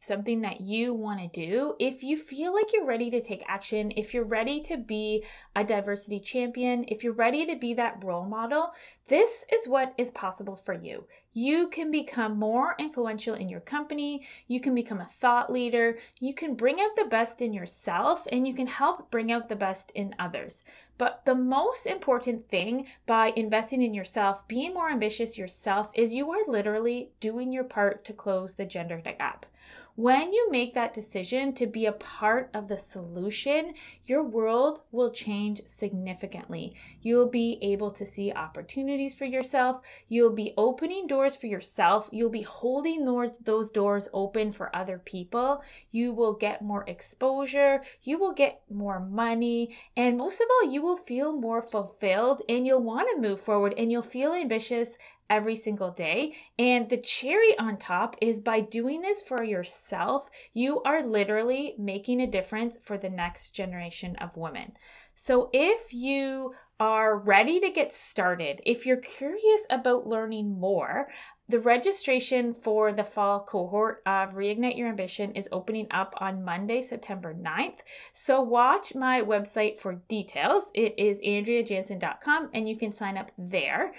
something 0.00 0.42
that 0.42 0.60
you 0.60 0.92
want 0.92 1.20
to 1.20 1.46
do, 1.46 1.74
if 1.78 2.02
you 2.02 2.16
feel 2.16 2.54
like 2.54 2.72
you're 2.72 2.86
ready 2.86 3.10
to 3.10 3.22
take 3.22 3.42
action, 3.46 3.92
if 3.96 4.12
you're 4.12 4.24
ready 4.24 4.60
to 4.62 4.76
be 4.76 5.24
a 5.56 5.64
diversity 5.64 6.20
champion, 6.20 6.84
if 6.88 7.02
you're 7.02 7.14
ready 7.14 7.46
to 7.46 7.56
be 7.56 7.74
that 7.74 8.02
role 8.04 8.26
model, 8.26 8.72
this 9.08 9.44
is 9.52 9.68
what 9.68 9.94
is 9.98 10.10
possible 10.10 10.56
for 10.56 10.74
you. 10.74 11.04
You 11.34 11.68
can 11.68 11.90
become 11.90 12.38
more 12.38 12.76
influential 12.78 13.34
in 13.34 13.48
your 13.48 13.60
company, 13.60 14.26
you 14.46 14.60
can 14.60 14.74
become 14.74 15.00
a 15.00 15.08
thought 15.20 15.52
leader, 15.52 15.98
you 16.20 16.34
can 16.34 16.54
bring 16.54 16.80
out 16.80 16.96
the 16.96 17.04
best 17.04 17.42
in 17.42 17.52
yourself, 17.52 18.26
and 18.30 18.46
you 18.46 18.54
can 18.54 18.66
help 18.66 19.10
bring 19.10 19.32
out 19.32 19.48
the 19.48 19.56
best 19.56 19.90
in 19.94 20.14
others. 20.18 20.62
But 20.98 21.22
the 21.24 21.34
most 21.34 21.86
important 21.86 22.48
thing 22.48 22.86
by 23.06 23.32
investing 23.34 23.82
in 23.82 23.92
yourself, 23.92 24.46
being 24.46 24.72
more 24.72 24.90
ambitious 24.90 25.36
yourself, 25.36 25.90
is 25.94 26.14
you 26.14 26.30
are 26.30 26.46
literally 26.46 27.10
doing 27.18 27.52
your 27.52 27.64
part 27.64 28.04
to 28.04 28.12
close 28.12 28.54
the 28.54 28.66
gender 28.66 28.98
gap. 28.98 29.46
When 29.94 30.32
you 30.32 30.50
make 30.50 30.72
that 30.72 30.94
decision 30.94 31.52
to 31.52 31.66
be 31.66 31.84
a 31.84 31.92
part 31.92 32.48
of 32.54 32.66
the 32.66 32.78
solution, 32.78 33.74
your 34.06 34.22
world 34.22 34.80
will 34.90 35.10
change 35.10 35.60
significantly. 35.66 36.74
You'll 37.02 37.28
be 37.28 37.58
able 37.60 37.90
to 37.92 38.06
see 38.06 38.32
opportunities 38.32 39.14
for 39.14 39.26
yourself. 39.26 39.82
You'll 40.08 40.32
be 40.32 40.54
opening 40.56 41.06
doors 41.06 41.36
for 41.36 41.46
yourself. 41.46 42.08
You'll 42.10 42.30
be 42.30 42.40
holding 42.40 43.04
those, 43.04 43.36
those 43.36 43.70
doors 43.70 44.08
open 44.14 44.52
for 44.52 44.74
other 44.74 44.98
people. 44.98 45.62
You 45.90 46.14
will 46.14 46.32
get 46.32 46.62
more 46.62 46.88
exposure. 46.88 47.82
You 48.02 48.18
will 48.18 48.32
get 48.32 48.62
more 48.70 48.98
money. 48.98 49.76
And 49.94 50.16
most 50.16 50.40
of 50.40 50.46
all, 50.50 50.72
you 50.72 50.80
will 50.80 50.96
feel 50.96 51.38
more 51.38 51.60
fulfilled 51.60 52.40
and 52.48 52.66
you'll 52.66 52.82
want 52.82 53.10
to 53.14 53.20
move 53.20 53.42
forward 53.42 53.74
and 53.76 53.92
you'll 53.92 54.00
feel 54.00 54.32
ambitious 54.32 54.96
every 55.32 55.56
single 55.56 55.90
day. 55.90 56.34
And 56.58 56.90
the 56.90 56.98
cherry 56.98 57.58
on 57.58 57.78
top 57.78 58.16
is 58.20 58.38
by 58.38 58.60
doing 58.60 59.00
this 59.00 59.22
for 59.22 59.42
yourself, 59.42 60.28
you 60.52 60.82
are 60.82 61.02
literally 61.02 61.74
making 61.78 62.20
a 62.20 62.30
difference 62.30 62.76
for 62.82 62.98
the 62.98 63.08
next 63.08 63.52
generation 63.52 64.14
of 64.16 64.36
women. 64.36 64.74
So 65.16 65.48
if 65.54 65.94
you 65.94 66.54
are 66.78 67.16
ready 67.16 67.60
to 67.60 67.70
get 67.70 67.94
started, 67.94 68.60
if 68.66 68.84
you're 68.84 68.96
curious 68.96 69.62
about 69.70 70.06
learning 70.06 70.58
more, 70.60 71.08
the 71.48 71.60
registration 71.60 72.54
for 72.54 72.92
the 72.92 73.04
fall 73.04 73.40
cohort 73.40 74.02
of 74.06 74.34
Reignite 74.34 74.78
Your 74.78 74.88
Ambition 74.88 75.32
is 75.32 75.48
opening 75.52 75.86
up 75.90 76.14
on 76.18 76.44
Monday, 76.44 76.80
September 76.80 77.34
9th. 77.34 77.80
So 78.14 78.40
watch 78.40 78.94
my 78.94 79.20
website 79.20 79.76
for 79.76 80.00
details. 80.08 80.64
It 80.72 80.94
is 80.98 81.18
andreajansen.com 81.18 82.50
and 82.54 82.68
you 82.68 82.76
can 82.76 82.92
sign 82.92 83.18
up 83.18 83.32
there. 83.36 83.92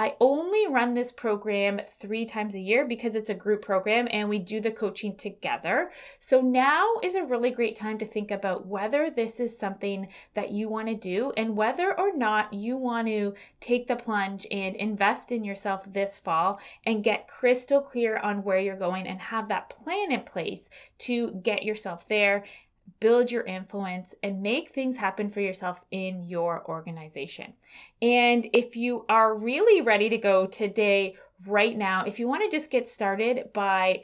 I 0.00 0.16
only 0.18 0.66
run 0.66 0.94
this 0.94 1.12
program 1.12 1.78
three 1.98 2.24
times 2.24 2.54
a 2.54 2.58
year 2.58 2.86
because 2.86 3.14
it's 3.14 3.28
a 3.28 3.34
group 3.34 3.60
program 3.60 4.08
and 4.10 4.30
we 4.30 4.38
do 4.38 4.58
the 4.58 4.70
coaching 4.70 5.14
together. 5.14 5.90
So 6.18 6.40
now 6.40 6.86
is 7.02 7.16
a 7.16 7.22
really 7.22 7.50
great 7.50 7.76
time 7.76 7.98
to 7.98 8.06
think 8.06 8.30
about 8.30 8.66
whether 8.66 9.10
this 9.10 9.40
is 9.40 9.58
something 9.58 10.08
that 10.32 10.52
you 10.52 10.70
want 10.70 10.88
to 10.88 10.94
do 10.94 11.34
and 11.36 11.54
whether 11.54 11.92
or 12.00 12.16
not 12.16 12.54
you 12.54 12.78
want 12.78 13.08
to 13.08 13.34
take 13.60 13.88
the 13.88 13.94
plunge 13.96 14.46
and 14.50 14.74
invest 14.74 15.32
in 15.32 15.44
yourself 15.44 15.82
this 15.92 16.16
fall 16.16 16.60
and 16.86 17.04
get 17.04 17.28
crystal 17.28 17.82
clear 17.82 18.16
on 18.16 18.42
where 18.42 18.58
you're 18.58 18.76
going 18.76 19.06
and 19.06 19.20
have 19.20 19.48
that 19.48 19.68
plan 19.68 20.10
in 20.10 20.22
place 20.22 20.70
to 21.00 21.32
get 21.42 21.62
yourself 21.62 22.08
there 22.08 22.46
build 23.00 23.30
your 23.30 23.44
influence, 23.44 24.14
and 24.22 24.42
make 24.42 24.70
things 24.70 24.96
happen 24.96 25.30
for 25.30 25.40
yourself 25.40 25.80
in 25.90 26.22
your 26.22 26.64
organization. 26.68 27.54
And 28.00 28.48
if 28.52 28.76
you 28.76 29.06
are 29.08 29.34
really 29.34 29.80
ready 29.80 30.10
to 30.10 30.18
go 30.18 30.46
today, 30.46 31.16
right 31.46 31.76
now, 31.76 32.04
if 32.04 32.18
you 32.18 32.28
want 32.28 32.42
to 32.42 32.56
just 32.56 32.70
get 32.70 32.88
started 32.88 33.52
by 33.52 34.02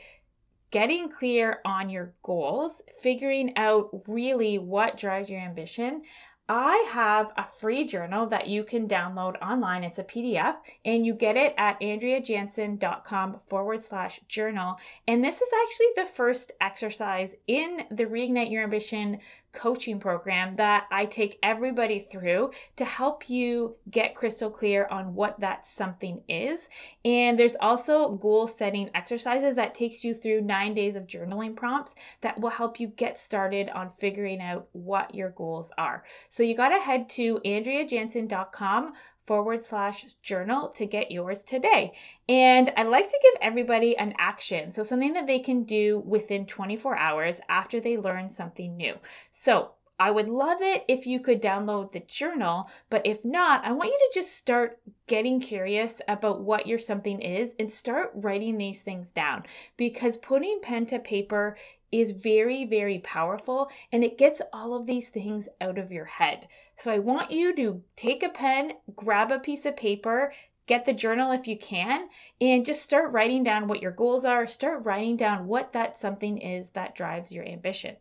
getting 0.71 1.11
clear 1.11 1.61
on 1.65 1.89
your 1.89 2.15
goals, 2.23 2.83
figuring 3.01 3.57
out 3.57 3.91
really 4.09 4.59
what 4.59 4.97
drives 4.97 5.31
your 5.31 5.41
ambition, 5.41 6.03
I 6.49 6.87
have 6.91 7.33
a 7.37 7.45
free 7.45 7.85
journal 7.85 8.27
that 8.27 8.47
you 8.47 8.63
can 8.63 8.87
download 8.87 9.41
online. 9.43 9.83
It's 9.83 9.99
a 9.99 10.05
PDF 10.05 10.57
and 10.85 11.05
you 11.05 11.13
get 11.13 11.37
it 11.37 11.55
at 11.59 11.81
andreajansen.com 11.81 13.41
forward 13.49 13.85
slash 13.85 14.21
journal. 14.29 14.77
And 15.09 15.25
this 15.25 15.41
is 15.41 15.49
actually 15.65 15.87
the 15.97 16.07
first 16.15 16.53
exercise 16.61 17.35
in 17.49 17.83
the 17.91 18.05
Reignite 18.05 18.53
Your 18.53 18.63
Ambition 18.63 19.19
coaching 19.57 19.99
program 19.99 20.55
that 20.57 20.87
I 20.93 21.07
take 21.07 21.39
everybody 21.43 21.99
through 21.99 22.53
to 22.77 22.85
help 22.85 23.29
you 23.29 23.75
get 23.91 24.15
crystal 24.15 24.51
clear 24.51 24.87
on 24.91 25.15
what 25.15 25.41
that 25.41 25.67
something 25.67 26.23
is. 26.29 26.69
And 27.05 27.37
there's 27.39 27.57
also 27.57 28.13
goal 28.13 28.47
setting 28.47 28.91
exercises 28.95 29.57
that 29.57 29.75
takes 29.75 30.05
you 30.05 30.15
through 30.15 30.43
9 30.43 30.75
days 30.75 30.95
of 30.95 31.07
journaling 31.07 31.57
prompts 31.57 31.95
that 32.21 32.39
will 32.39 32.51
help 32.51 32.79
you 32.79 32.89
get 32.89 33.19
started 33.19 33.69
on 33.71 33.91
figuring 33.99 34.41
out 34.41 34.69
what 34.73 35.15
your 35.15 35.31
goals 35.31 35.73
are. 35.79 36.05
So 36.29 36.43
you 36.43 36.55
got 36.55 36.69
to 36.69 36.79
head 36.79 37.09
to 37.11 37.41
andreajansen.com 37.45 38.93
forward 39.27 39.65
slash 39.65 40.05
journal 40.23 40.69
to 40.77 40.87
get 40.87 41.11
yours 41.11 41.43
today. 41.43 41.93
And 42.29 42.73
I 42.77 42.85
like 42.85 43.09
to 43.09 43.19
give 43.23 43.43
everybody 43.43 43.97
an 43.97 44.15
action, 44.19 44.73
so 44.73 44.83
something 44.83 45.13
that 45.15 45.27
they 45.27 45.39
can 45.39 45.65
do 45.65 46.01
within 46.07 46.47
24 46.47 46.97
hours 46.97 47.41
after 47.49 47.81
they 47.81 47.97
learn 47.97 48.31
something 48.31 48.77
new. 48.77 48.95
So 49.33 49.73
I 49.99 50.11
would 50.11 50.29
love 50.29 50.61
it 50.61 50.85
if 50.89 51.07
you 51.07 51.21
could 51.21 51.41
download 51.41 51.93
the 51.93 52.01
journal, 52.01 52.69
but 52.91 53.07
if 53.07 53.25
not, 53.25 53.65
I 53.65 53.73
want 53.73 53.91
you 53.91 54.11
to 54.11 54.21
just 54.21 54.37
start 54.37 54.79
getting 55.07 55.41
curious 55.41 56.03
about 56.07 56.43
what 56.43 56.67
your 56.67 56.79
something 56.79 57.21
is 57.21 57.53
and 57.59 57.73
start 57.73 58.13
writing 58.15 58.59
these 58.59 58.81
things 58.81 59.11
down 59.11 59.45
because 59.79 60.19
putting 60.19 60.61
pen 60.61 60.85
to 60.87 60.99
paper 60.99 61.57
is 61.93 62.11
very, 62.11 62.65
very 62.65 62.99
powerful 62.99 63.69
and 63.93 64.05
it 64.05 64.19
gets 64.19 64.43
all 64.53 64.75
of 64.75 64.87
these 64.87 65.09
things 65.09 65.49
out 65.61 65.79
of 65.79 65.93
your 65.93 66.05
head. 66.05 66.49
So 66.77 66.91
I 66.91 66.99
want 66.99 67.31
you 67.31 67.55
to 67.57 67.83
take 67.97 68.23
a 68.23 68.29
pen, 68.29 68.73
grab 68.95 69.31
a 69.31 69.39
piece 69.39 69.65
of 69.65 69.77
paper, 69.77 70.33
get 70.67 70.85
the 70.85 70.93
journal 70.93 71.33
if 71.33 71.47
you 71.47 71.57
can, 71.57 72.09
and 72.41 72.67
just 72.67 72.83
start 72.83 73.13
writing 73.13 73.45
down 73.45 73.69
what 73.69 73.81
your 73.81 73.93
goals 73.93 74.25
are. 74.25 74.47
Start 74.47 74.85
writing 74.85 75.17
down 75.17 75.47
what 75.47 75.73
that 75.73 75.97
something 75.97 76.39
is 76.39 76.71
that 76.71 76.95
drives 76.95 77.33
your 77.33 77.47
ambition. 77.47 77.97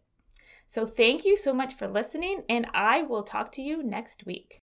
So 0.67 0.87
thank 0.87 1.25
you 1.25 1.37
so 1.37 1.53
much 1.53 1.75
for 1.75 1.87
listening, 1.87 2.43
and 2.49 2.67
I 2.73 3.03
will 3.03 3.23
talk 3.23 3.51
to 3.53 3.61
you 3.61 3.83
next 3.83 4.25
week. 4.25 4.61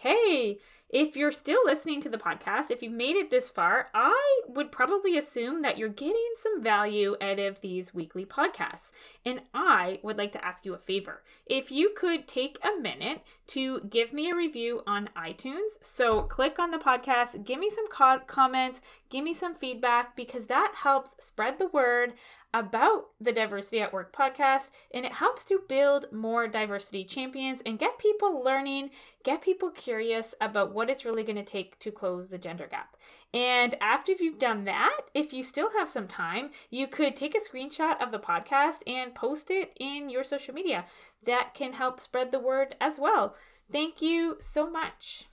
Hey, 0.00 0.60
if 0.88 1.16
you're 1.16 1.32
still 1.32 1.60
listening 1.64 2.00
to 2.02 2.08
the 2.08 2.18
podcast, 2.18 2.70
if 2.70 2.84
you've 2.84 2.92
made 2.92 3.16
it 3.16 3.30
this 3.30 3.48
far, 3.48 3.88
I 3.92 4.42
would 4.46 4.70
probably 4.70 5.18
assume 5.18 5.62
that 5.62 5.76
you're 5.76 5.88
getting 5.88 6.30
some 6.40 6.62
value 6.62 7.16
out 7.20 7.40
of 7.40 7.60
these 7.62 7.92
weekly 7.92 8.24
podcasts. 8.24 8.92
And 9.26 9.40
I 9.52 9.98
would 10.04 10.16
like 10.16 10.30
to 10.32 10.44
ask 10.44 10.64
you 10.64 10.72
a 10.72 10.78
favor. 10.78 11.24
If 11.46 11.72
you 11.72 11.90
could 11.96 12.28
take 12.28 12.60
a 12.62 12.80
minute 12.80 13.22
to 13.48 13.80
give 13.90 14.12
me 14.12 14.30
a 14.30 14.36
review 14.36 14.82
on 14.86 15.10
iTunes, 15.16 15.78
so 15.82 16.22
click 16.22 16.60
on 16.60 16.70
the 16.70 16.78
podcast, 16.78 17.44
give 17.44 17.58
me 17.58 17.68
some 17.68 17.88
co- 17.88 18.20
comments, 18.28 18.80
give 19.10 19.24
me 19.24 19.34
some 19.34 19.56
feedback, 19.56 20.14
because 20.14 20.46
that 20.46 20.74
helps 20.76 21.16
spread 21.18 21.58
the 21.58 21.66
word 21.66 22.12
about 22.54 23.10
the 23.20 23.32
Diversity 23.32 23.80
at 23.80 23.92
Work 23.92 24.14
podcast, 24.14 24.70
and 24.92 25.04
it 25.04 25.12
helps 25.12 25.44
to 25.44 25.62
build 25.68 26.10
more 26.12 26.48
diversity 26.48 27.04
champions 27.04 27.60
and 27.66 27.78
get 27.78 27.98
people 27.98 28.42
learning, 28.42 28.90
get 29.22 29.42
people 29.42 29.70
curious 29.70 30.34
about 30.40 30.72
what 30.72 30.88
it's 30.88 31.04
really 31.04 31.22
going 31.22 31.36
to 31.36 31.44
take 31.44 31.78
to 31.80 31.90
close 31.90 32.28
the 32.28 32.38
gender 32.38 32.66
gap. 32.66 32.96
And 33.34 33.76
after 33.80 34.12
you've 34.12 34.38
done 34.38 34.64
that, 34.64 35.02
if 35.14 35.32
you 35.32 35.42
still 35.42 35.70
have 35.76 35.90
some 35.90 36.08
time, 36.08 36.50
you 36.70 36.86
could 36.86 37.14
take 37.14 37.34
a 37.34 37.38
screenshot 37.38 38.02
of 38.02 38.10
the 38.10 38.18
podcast 38.18 38.78
and 38.86 39.14
post 39.14 39.50
it 39.50 39.74
in 39.78 40.08
your 40.08 40.24
social 40.24 40.54
media. 40.54 40.86
That 41.24 41.52
can 41.54 41.74
help 41.74 42.00
spread 42.00 42.32
the 42.32 42.38
word 42.38 42.74
as 42.80 42.98
well. 42.98 43.36
Thank 43.70 44.00
you 44.00 44.38
so 44.40 44.70
much. 44.70 45.27